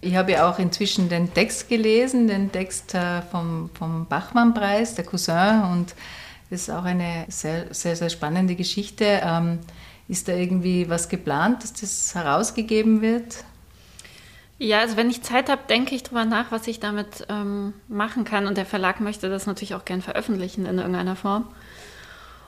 Ich 0.00 0.16
habe 0.16 0.32
ja 0.32 0.48
auch 0.48 0.58
inzwischen 0.58 1.08
den 1.08 1.32
Text 1.32 1.68
gelesen, 1.68 2.26
den 2.26 2.50
Text 2.50 2.94
äh, 2.94 3.22
vom, 3.22 3.70
vom 3.74 4.06
Bachmann-Preis, 4.06 4.94
der 4.94 5.04
Cousin. 5.04 5.62
Und 5.72 5.94
das 6.50 6.62
ist 6.62 6.70
auch 6.70 6.84
eine 6.84 7.26
sehr, 7.28 7.72
sehr, 7.72 7.94
sehr 7.94 8.10
spannende 8.10 8.56
Geschichte. 8.56 9.20
Ist 10.08 10.28
da 10.28 10.32
irgendwie 10.32 10.88
was 10.88 11.08
geplant, 11.08 11.62
dass 11.62 11.74
das 11.74 12.14
herausgegeben 12.14 13.02
wird? 13.02 13.44
Ja, 14.58 14.80
also 14.80 14.96
wenn 14.96 15.08
ich 15.08 15.22
Zeit 15.22 15.48
habe, 15.48 15.62
denke 15.68 15.94
ich 15.94 16.02
darüber 16.02 16.24
nach, 16.24 16.50
was 16.50 16.66
ich 16.66 16.80
damit 16.80 17.26
ähm, 17.28 17.74
machen 17.86 18.24
kann. 18.24 18.46
Und 18.46 18.56
der 18.56 18.66
Verlag 18.66 19.00
möchte 19.00 19.28
das 19.28 19.46
natürlich 19.46 19.74
auch 19.74 19.84
gern 19.84 20.02
veröffentlichen 20.02 20.66
in 20.66 20.78
irgendeiner 20.78 21.14
Form. 21.14 21.46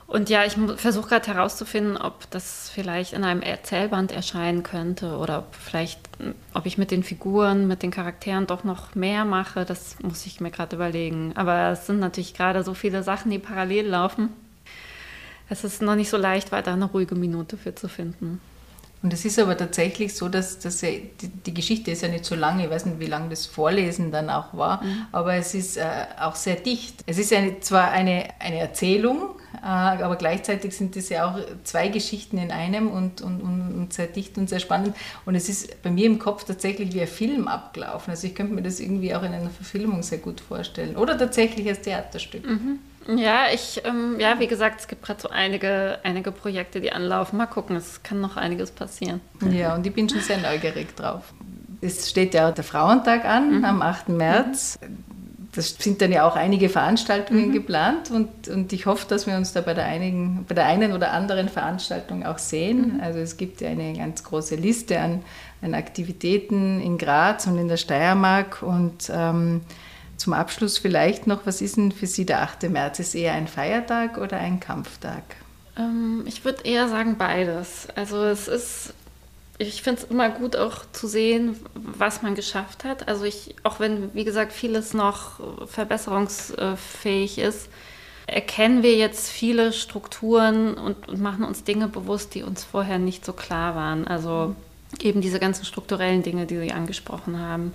Und 0.07 0.29
ja, 0.29 0.43
ich 0.43 0.57
versuche 0.75 1.07
gerade 1.07 1.27
herauszufinden, 1.27 1.95
ob 1.95 2.29
das 2.31 2.69
vielleicht 2.69 3.13
in 3.13 3.23
einem 3.23 3.41
Erzählband 3.41 4.11
erscheinen 4.11 4.61
könnte 4.61 5.15
oder 5.15 5.39
ob 5.39 5.55
vielleicht, 5.55 6.01
ob 6.53 6.65
ich 6.65 6.77
mit 6.77 6.91
den 6.91 7.03
Figuren, 7.03 7.65
mit 7.65 7.81
den 7.81 7.91
Charakteren 7.91 8.45
doch 8.45 8.65
noch 8.65 8.93
mehr 8.93 9.23
mache. 9.23 9.63
Das 9.63 9.95
muss 10.01 10.25
ich 10.25 10.41
mir 10.41 10.51
gerade 10.51 10.75
überlegen. 10.75 11.31
Aber 11.35 11.69
es 11.69 11.87
sind 11.87 11.99
natürlich 11.99 12.33
gerade 12.33 12.63
so 12.63 12.73
viele 12.73 13.03
Sachen, 13.03 13.31
die 13.31 13.39
parallel 13.39 13.87
laufen. 13.87 14.33
Es 15.51 15.65
ist 15.65 15.81
noch 15.81 15.95
nicht 15.95 16.09
so 16.09 16.15
leicht, 16.15 16.53
weiter 16.53 16.71
eine 16.71 16.85
ruhige 16.85 17.13
Minute 17.13 17.57
für 17.57 17.75
zu 17.75 17.89
finden. 17.89 18.39
Und 19.03 19.11
es 19.11 19.25
ist 19.25 19.37
aber 19.37 19.57
tatsächlich 19.57 20.15
so, 20.15 20.29
dass, 20.29 20.59
dass 20.59 20.77
die, 20.77 21.09
die, 21.45 21.53
Geschichte 21.53 21.91
ist 21.91 22.03
ja 22.03 22.07
nicht 22.07 22.23
so 22.23 22.35
lange, 22.35 22.63
ich 22.63 22.69
weiß 22.69 22.85
nicht, 22.85 22.99
wie 22.99 23.07
lange 23.07 23.29
das 23.29 23.47
Vorlesen 23.47 24.11
dann 24.11 24.29
auch 24.29 24.53
war, 24.53 24.81
mhm. 24.81 25.07
aber 25.11 25.33
es 25.33 25.53
ist 25.53 25.75
äh, 25.75 25.83
auch 26.21 26.35
sehr 26.35 26.55
dicht. 26.55 27.03
Es 27.05 27.17
ist 27.17 27.33
eine, 27.33 27.59
zwar 27.59 27.91
eine, 27.91 28.29
eine 28.39 28.59
Erzählung, 28.59 29.31
äh, 29.61 29.65
aber 29.65 30.15
gleichzeitig 30.15 30.73
sind 30.73 30.95
es 30.95 31.09
ja 31.09 31.29
auch 31.29 31.39
zwei 31.65 31.89
Geschichten 31.89 32.37
in 32.37 32.51
einem 32.51 32.89
und, 32.89 33.21
und, 33.21 33.41
und, 33.41 33.73
und, 33.73 33.91
sehr 33.91 34.07
dicht 34.07 34.37
und 34.37 34.47
sehr 34.47 34.59
spannend. 34.59 34.95
Und 35.25 35.35
es 35.35 35.49
ist 35.49 35.81
bei 35.83 35.91
mir 35.91 36.05
im 36.05 36.17
Kopf 36.17 36.45
tatsächlich 36.45 36.93
wie 36.93 37.01
ein 37.01 37.07
Film 37.07 37.49
abgelaufen. 37.49 38.11
Also 38.11 38.25
ich 38.25 38.35
könnte 38.35 38.53
mir 38.53 38.61
das 38.61 38.79
irgendwie 38.79 39.13
auch 39.13 39.23
in 39.23 39.33
einer 39.33 39.49
Verfilmung 39.49 40.01
sehr 40.01 40.19
gut 40.19 40.39
vorstellen. 40.39 40.95
Oder 40.95 41.17
tatsächlich 41.17 41.67
als 41.67 41.81
Theaterstück. 41.81 42.45
Mhm. 42.45 42.79
Ja, 43.07 43.45
ich, 43.53 43.81
ähm, 43.83 44.19
ja, 44.19 44.39
wie 44.39 44.47
gesagt, 44.47 44.81
es 44.81 44.87
gibt 44.87 45.03
gerade 45.03 45.21
so 45.21 45.29
einige, 45.29 45.99
einige 46.03 46.31
Projekte, 46.31 46.81
die 46.81 46.91
anlaufen. 46.91 47.37
Mal 47.37 47.47
gucken, 47.47 47.75
es 47.75 48.03
kann 48.03 48.21
noch 48.21 48.37
einiges 48.37 48.71
passieren. 48.71 49.21
Ja, 49.51 49.75
und 49.75 49.85
ich 49.85 49.93
bin 49.93 50.07
schon 50.07 50.19
sehr 50.19 50.37
neugierig 50.37 50.95
drauf. 50.95 51.33
Es 51.81 52.09
steht 52.09 52.33
ja 52.33 52.51
der 52.51 52.63
Frauentag 52.63 53.25
an 53.25 53.59
mhm. 53.59 53.65
am 53.65 53.81
8. 53.81 54.09
März. 54.09 54.79
Das 55.53 55.75
sind 55.79 56.01
dann 56.01 56.11
ja 56.11 56.25
auch 56.25 56.35
einige 56.35 56.69
Veranstaltungen 56.69 57.49
mhm. 57.49 57.53
geplant 57.53 58.09
und, 58.09 58.47
und 58.47 58.71
ich 58.71 58.85
hoffe, 58.85 59.05
dass 59.09 59.27
wir 59.27 59.35
uns 59.35 59.51
da 59.51 59.59
bei 59.59 59.73
der, 59.73 59.85
einigen, 59.85 60.45
bei 60.47 60.55
der 60.55 60.65
einen 60.65 60.93
oder 60.93 61.11
anderen 61.11 61.49
Veranstaltung 61.49 62.25
auch 62.25 62.37
sehen. 62.37 62.95
Mhm. 62.95 63.01
Also 63.01 63.19
es 63.19 63.35
gibt 63.35 63.59
ja 63.59 63.69
eine 63.69 63.93
ganz 63.93 64.23
große 64.23 64.55
Liste 64.55 64.99
an, 64.99 65.23
an 65.61 65.73
Aktivitäten 65.73 66.79
in 66.79 66.97
Graz 66.97 67.47
und 67.47 67.57
in 67.57 67.67
der 67.67 67.77
Steiermark 67.77 68.61
und 68.61 69.11
ähm, 69.13 69.61
zum 70.21 70.33
Abschluss 70.33 70.77
vielleicht 70.77 71.25
noch, 71.25 71.45
was 71.45 71.61
ist 71.61 71.77
denn 71.77 71.91
für 71.91 72.07
Sie 72.07 72.25
der 72.25 72.41
8. 72.43 72.69
März? 72.69 72.99
Ist 72.99 73.15
eher 73.15 73.33
ein 73.33 73.47
Feiertag 73.47 74.17
oder 74.17 74.37
ein 74.37 74.59
Kampftag? 74.59 75.23
Ähm, 75.77 76.23
ich 76.27 76.45
würde 76.45 76.63
eher 76.63 76.87
sagen 76.87 77.17
beides. 77.17 77.87
Also 77.95 78.23
es 78.23 78.47
ist, 78.47 78.93
ich 79.57 79.81
finde 79.81 80.01
es 80.01 80.09
immer 80.09 80.29
gut 80.29 80.55
auch 80.55 80.85
zu 80.91 81.07
sehen, 81.07 81.55
was 81.73 82.21
man 82.21 82.35
geschafft 82.35 82.83
hat. 82.83 83.07
Also 83.07 83.25
ich, 83.25 83.55
auch 83.63 83.79
wenn, 83.79 84.13
wie 84.13 84.23
gesagt, 84.23 84.53
vieles 84.53 84.93
noch 84.93 85.39
verbesserungsfähig 85.67 87.39
ist, 87.39 87.69
erkennen 88.27 88.83
wir 88.83 88.95
jetzt 88.95 89.29
viele 89.29 89.73
Strukturen 89.73 90.75
und, 90.75 91.09
und 91.09 91.19
machen 91.19 91.43
uns 91.43 91.63
Dinge 91.63 91.87
bewusst, 91.87 92.35
die 92.35 92.43
uns 92.43 92.63
vorher 92.63 92.99
nicht 92.99 93.25
so 93.25 93.33
klar 93.33 93.75
waren. 93.75 94.07
Also 94.07 94.55
eben 95.01 95.21
diese 95.21 95.39
ganzen 95.39 95.65
strukturellen 95.65 96.21
Dinge, 96.21 96.45
die 96.45 96.59
Sie 96.59 96.71
angesprochen 96.71 97.39
haben. 97.39 97.73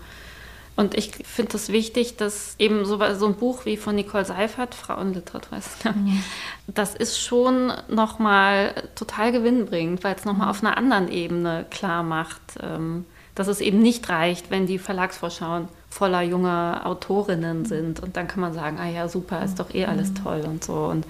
Und 0.77 0.95
ich 0.95 1.13
finde 1.25 1.57
es 1.57 1.71
wichtig, 1.71 2.17
dass 2.17 2.55
eben 2.59 2.85
so, 2.85 3.01
so, 3.15 3.27
ein 3.27 3.35
Buch 3.35 3.65
wie 3.65 3.79
von 3.79 3.95
Nicole 3.95 4.27
Seifert, 4.27 4.75
Frauenliteratur, 4.75 5.59
mhm. 5.95 6.23
das 6.67 6.95
ist 6.95 7.19
schon 7.19 7.73
nochmal 7.89 8.75
total 8.95 9.33
gewinnbringend, 9.33 10.05
weil 10.05 10.15
es 10.15 10.27
nochmal 10.27 10.49
mhm. 10.49 10.51
auf 10.51 10.63
einer 10.63 10.77
anderen 10.77 11.11
Ebene 11.11 11.65
klar 11.71 12.03
macht, 12.03 12.43
ähm, 12.63 13.07
dass 13.35 13.49
es 13.49 13.61
eben 13.61 13.81
nicht 13.81 14.09
reicht, 14.11 14.51
wenn 14.51 14.67
die 14.67 14.79
Verlagsvorschauen 14.79 15.69
voller 15.89 16.21
junger 16.21 16.83
Autorinnen 16.85 17.65
sind. 17.65 18.01
Und 18.01 18.19
dann 18.19 18.29
kann 18.29 18.41
man 18.41 18.53
sagen, 18.53 18.79
ah 18.79 18.89
ja, 18.89 19.09
super, 19.09 19.43
ist 19.43 19.59
doch 19.59 19.73
eh 19.75 19.87
alles 19.87 20.11
mhm. 20.11 20.15
toll 20.23 20.45
und 20.47 20.63
so. 20.63 20.75
Und 20.75 21.07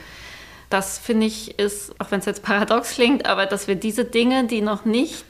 das 0.70 0.98
finde 0.98 1.26
ich 1.26 1.59
ist, 1.59 1.92
auch 2.00 2.11
wenn 2.12 2.20
es 2.20 2.26
jetzt 2.26 2.42
paradox 2.44 2.94
klingt, 2.94 3.26
aber 3.26 3.46
dass 3.46 3.66
wir 3.66 3.74
diese 3.74 4.05
Dinge, 4.05 4.46
die 4.46 4.61
noch 4.61 4.85
nicht 4.85 5.24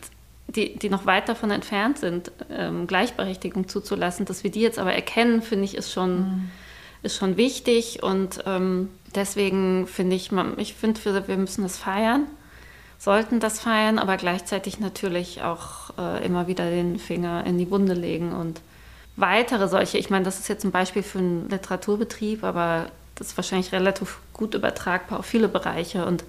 die, 0.48 0.78
die 0.78 0.88
noch 0.88 1.06
weit 1.06 1.28
davon 1.28 1.50
entfernt 1.50 1.98
sind, 1.98 2.30
ähm, 2.50 2.87
Gleichberechtigung 2.87 3.68
zuzulassen, 3.68 4.26
dass 4.26 4.44
wir 4.44 4.50
die 4.50 4.61
jetzt 4.61 4.78
aber 4.78 4.92
erkennen, 4.92 5.42
finde 5.42 5.64
ich, 5.64 5.76
ist 5.76 5.92
schon, 5.92 6.18
mhm. 6.18 6.50
ist 7.02 7.16
schon 7.16 7.37
wichtig. 7.37 8.02
Und 8.02 8.42
ähm, 8.46 8.90
deswegen 9.14 9.87
finde 9.87 10.16
ich, 10.16 10.30
man, 10.30 10.59
ich 10.59 10.74
finde, 10.74 11.04
wir, 11.04 11.28
wir 11.28 11.37
müssen 11.37 11.62
das 11.62 11.76
feiern, 11.76 12.26
sollten 12.98 13.40
das 13.40 13.61
feiern, 13.61 13.98
aber 13.98 14.16
gleichzeitig 14.16 14.78
natürlich 14.78 15.42
auch 15.42 15.90
äh, 15.98 16.24
immer 16.24 16.46
wieder 16.46 16.70
den 16.70 16.98
Finger 16.98 17.44
in 17.44 17.59
die 17.59 17.70
Wunde 17.70 17.94
legen 17.94 18.32
und 18.32 18.61
weitere 19.16 19.68
solche, 19.68 19.98
ich 19.98 20.11
meine, 20.11 20.24
das 20.24 20.38
ist 20.38 20.48
jetzt 20.48 20.64
ein 20.64 20.70
Beispiel 20.70 21.02
für 21.02 21.18
einen 21.18 21.48
Literaturbetrieb, 21.48 22.44
aber 22.44 22.87
das 23.14 23.28
ist 23.28 23.37
wahrscheinlich 23.37 23.72
relativ 23.72 24.18
gut 24.32 24.54
übertragbar 24.54 25.18
auf 25.18 25.26
viele 25.26 25.48
Bereiche 25.48 26.06
und 26.06 26.22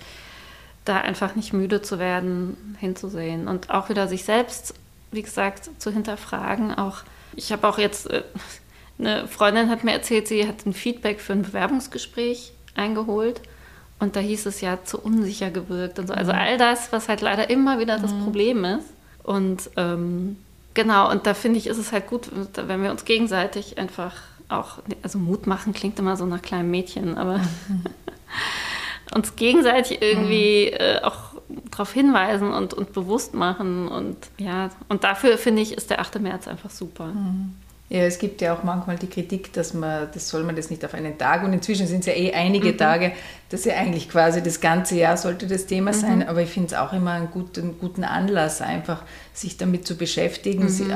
da 0.88 0.98
einfach 0.98 1.36
nicht 1.36 1.54
müde 1.54 1.82
zu 1.82 2.00
werden, 2.00 2.78
hinzusehen 2.80 3.48
und 3.48 3.70
auch 3.70 3.90
wieder 3.90 4.08
sich 4.08 4.24
selbst, 4.24 4.74
wie 5.12 5.22
gesagt, 5.22 5.70
zu 5.80 5.92
hinterfragen. 5.92 6.74
Auch 6.74 7.00
ich 7.36 7.52
habe 7.52 7.68
auch 7.68 7.78
jetzt 7.78 8.10
äh, 8.10 8.24
eine 9.00 9.28
Freundin 9.28 9.70
hat 9.70 9.84
mir 9.84 9.94
erzählt, 9.94 10.28
sie 10.28 10.48
hat 10.48 10.66
ein 10.66 10.74
Feedback 10.74 11.20
für 11.20 11.34
ein 11.34 11.44
Bewerbungsgespräch 11.44 12.52
eingeholt 12.76 13.42
und 14.00 14.16
da 14.16 14.20
hieß 14.20 14.46
es 14.46 14.62
ja 14.62 14.84
zu 14.84 15.00
unsicher 15.00 15.50
gewirkt 15.50 16.00
und 16.00 16.08
so. 16.08 16.14
Also 16.14 16.32
mhm. 16.32 16.40
all 16.40 16.58
das, 16.58 16.92
was 16.92 17.10
halt 17.10 17.22
leider 17.22 17.50
immer 17.50 17.80
wieder 17.80 18.00
das 18.00 18.12
mhm. 18.12 18.24
Problem 18.24 18.66
ist. 18.66 18.88
Und 19.24 19.70
ähm, 19.76 20.38
genau, 20.74 21.12
und 21.12 21.26
da 21.26 21.34
finde 21.34 21.60
ich, 21.60 21.68
ist 21.68 21.78
es 21.78 21.92
halt 21.92 22.08
gut, 22.08 22.30
wenn 22.56 22.82
wir 22.84 22.92
uns 22.92 23.06
gegenseitig 23.06 23.78
einfach 23.78 24.14
auch, 24.50 24.80
also 25.02 25.20
Mut 25.20 25.48
machen 25.48 25.74
klingt 25.74 26.00
immer 26.00 26.16
so 26.16 26.26
nach 26.26 26.42
kleinem 26.42 26.72
Mädchen, 26.72 27.18
aber 27.18 27.40
mhm. 27.40 27.84
uns 29.14 29.36
gegenseitig 29.36 30.02
irgendwie 30.02 30.68
äh, 30.68 31.02
auch 31.02 31.36
darauf 31.72 31.94
hinweisen 31.94 32.52
und, 32.54 32.74
und 32.74 32.94
bewusst 32.94 33.34
machen. 33.34 33.88
Und 33.88 34.18
ja, 34.38 34.70
und 34.90 35.04
dafür 35.04 35.38
finde 35.38 35.62
ich, 35.62 35.74
ist 35.74 35.90
der 35.90 36.02
8. 36.02 36.20
März 36.20 36.48
einfach 36.48 36.70
super. 36.70 37.08
Mhm. 37.08 37.56
Ja, 37.90 38.00
es 38.00 38.20
gibt 38.20 38.42
ja 38.42 38.54
auch 38.54 38.64
manchmal 38.64 38.98
die 38.98 39.08
Kritik, 39.08 39.54
dass 39.54 39.74
man, 39.74 40.10
das 40.14 40.28
soll 40.28 40.44
man 40.44 40.58
das 40.58 40.70
nicht 40.70 40.84
auf 40.84 40.94
einen 40.94 41.18
Tag 41.18 41.44
und 41.46 41.54
inzwischen 41.54 41.88
sind 41.88 42.02
es 42.02 42.08
ja 42.08 42.14
eh 42.14 42.34
einige 42.34 42.74
mhm. 42.74 42.78
Tage, 42.78 43.14
dass 43.48 43.64
ja 43.64 43.76
eigentlich 43.76 44.10
quasi 44.10 44.44
das 44.44 44.60
ganze 44.60 44.98
Jahr 44.98 45.16
sollte 45.16 45.48
das 45.48 45.68
Thema 45.68 45.92
mhm. 45.92 45.96
sein, 45.96 46.28
aber 46.28 46.42
ich 46.42 46.50
finde 46.50 46.68
es 46.68 46.74
auch 46.74 46.92
immer 46.92 47.12
einen 47.12 47.32
guten, 47.32 47.80
guten 47.80 48.04
Anlass, 48.04 48.62
einfach 48.62 49.04
sich 49.34 49.56
damit 49.56 49.88
zu 49.88 49.96
beschäftigen, 49.96 50.66
mhm. 50.66 50.94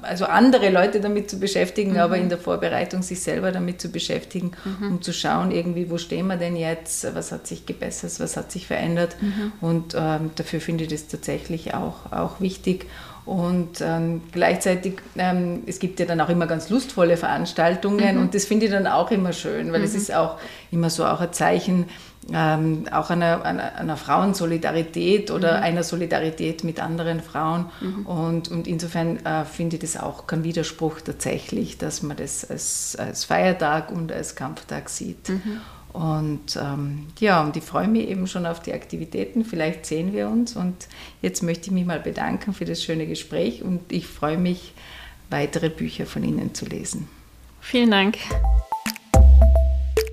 also 0.00 0.24
andere 0.24 0.70
Leute 0.70 1.02
damit 1.02 1.28
zu 1.28 1.38
beschäftigen, 1.38 1.98
aber 1.98 2.16
mhm. 2.16 2.22
in 2.22 2.28
der 2.30 2.38
Vorbereitung 2.38 3.02
sich 3.02 3.20
selber 3.20 3.52
damit 3.52 3.82
zu 3.82 3.90
beschäftigen, 3.90 4.52
mhm. 4.64 4.86
um 4.86 5.02
zu 5.02 5.12
schauen, 5.12 5.50
irgendwie, 5.50 5.90
wo 5.90 5.98
stehen 5.98 6.28
wir 6.28 6.38
denn 6.38 6.56
jetzt, 6.56 7.14
was 7.14 7.30
hat 7.30 7.46
sich 7.46 7.66
gebessert, 7.66 8.18
was 8.20 8.38
hat 8.38 8.52
sich 8.52 8.66
verändert 8.66 9.16
mhm. 9.20 9.52
und 9.60 9.94
ähm, 9.94 10.30
dafür 10.36 10.62
finde 10.62 10.84
ich 10.84 10.90
das 10.90 11.08
tatsächlich 11.08 11.74
auch, 11.74 12.10
auch 12.10 12.40
wichtig. 12.40 12.86
Und 13.24 13.80
ähm, 13.80 14.22
gleichzeitig, 14.32 14.94
ähm, 15.16 15.62
es 15.66 15.78
gibt 15.78 16.00
ja 16.00 16.06
dann 16.06 16.20
auch 16.20 16.28
immer 16.28 16.46
ganz 16.46 16.70
lustvolle 16.70 17.16
Veranstaltungen 17.16 18.16
mhm. 18.16 18.22
und 18.22 18.34
das 18.34 18.46
finde 18.46 18.66
ich 18.66 18.72
dann 18.72 18.88
auch 18.88 19.10
immer 19.12 19.32
schön, 19.32 19.72
weil 19.72 19.80
mhm. 19.80 19.84
es 19.84 19.94
ist 19.94 20.12
auch 20.12 20.38
immer 20.72 20.90
so 20.90 21.06
auch 21.06 21.20
ein 21.20 21.32
Zeichen 21.32 21.86
ähm, 22.32 22.84
auch 22.92 23.10
einer, 23.10 23.44
einer, 23.44 23.74
einer, 23.74 23.96
Frauensolidarität 23.96 25.30
oder 25.30 25.58
mhm. 25.58 25.62
einer 25.64 25.82
Solidarität 25.82 26.62
mit 26.62 26.80
anderen 26.80 27.20
Frauen. 27.20 27.66
Mhm. 27.80 28.06
Und, 28.06 28.48
und 28.48 28.68
insofern 28.68 29.24
äh, 29.26 29.44
finde 29.44 29.76
ich 29.76 29.82
das 29.82 29.96
auch 29.96 30.26
kein 30.26 30.44
Widerspruch 30.44 31.00
tatsächlich, 31.00 31.78
dass 31.78 32.02
man 32.02 32.16
das 32.16 32.48
als, 32.48 32.96
als 32.96 33.24
Feiertag 33.24 33.90
und 33.90 34.12
als 34.12 34.36
Kampftag 34.36 34.88
sieht. 34.88 35.30
Und 35.92 36.56
ähm, 36.56 37.06
ja, 37.20 37.42
und 37.42 37.56
ich 37.56 37.64
freue 37.64 37.88
mich 37.88 38.08
eben 38.08 38.26
schon 38.26 38.46
auf 38.46 38.60
die 38.60 38.72
Aktivitäten. 38.72 39.44
Vielleicht 39.44 39.84
sehen 39.86 40.12
wir 40.12 40.28
uns. 40.28 40.56
Und 40.56 40.88
jetzt 41.20 41.42
möchte 41.42 41.66
ich 41.66 41.72
mich 41.72 41.84
mal 41.84 42.00
bedanken 42.00 42.54
für 42.54 42.64
das 42.64 42.82
schöne 42.82 43.06
Gespräch 43.06 43.62
und 43.62 43.92
ich 43.92 44.06
freue 44.06 44.38
mich, 44.38 44.72
weitere 45.30 45.70
Bücher 45.70 46.06
von 46.06 46.22
Ihnen 46.24 46.54
zu 46.54 46.66
lesen. 46.66 47.08
Vielen 47.60 47.90
Dank. 47.90 48.18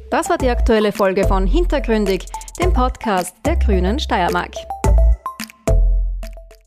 Das 0.09 0.29
war 0.29 0.37
die 0.37 0.49
aktuelle 0.49 0.91
Folge 0.91 1.27
von 1.27 1.45
Hintergründig, 1.45 2.25
dem 2.59 2.73
Podcast 2.73 3.35
der 3.45 3.57
Grünen 3.57 3.99
Steiermark. 3.99 4.53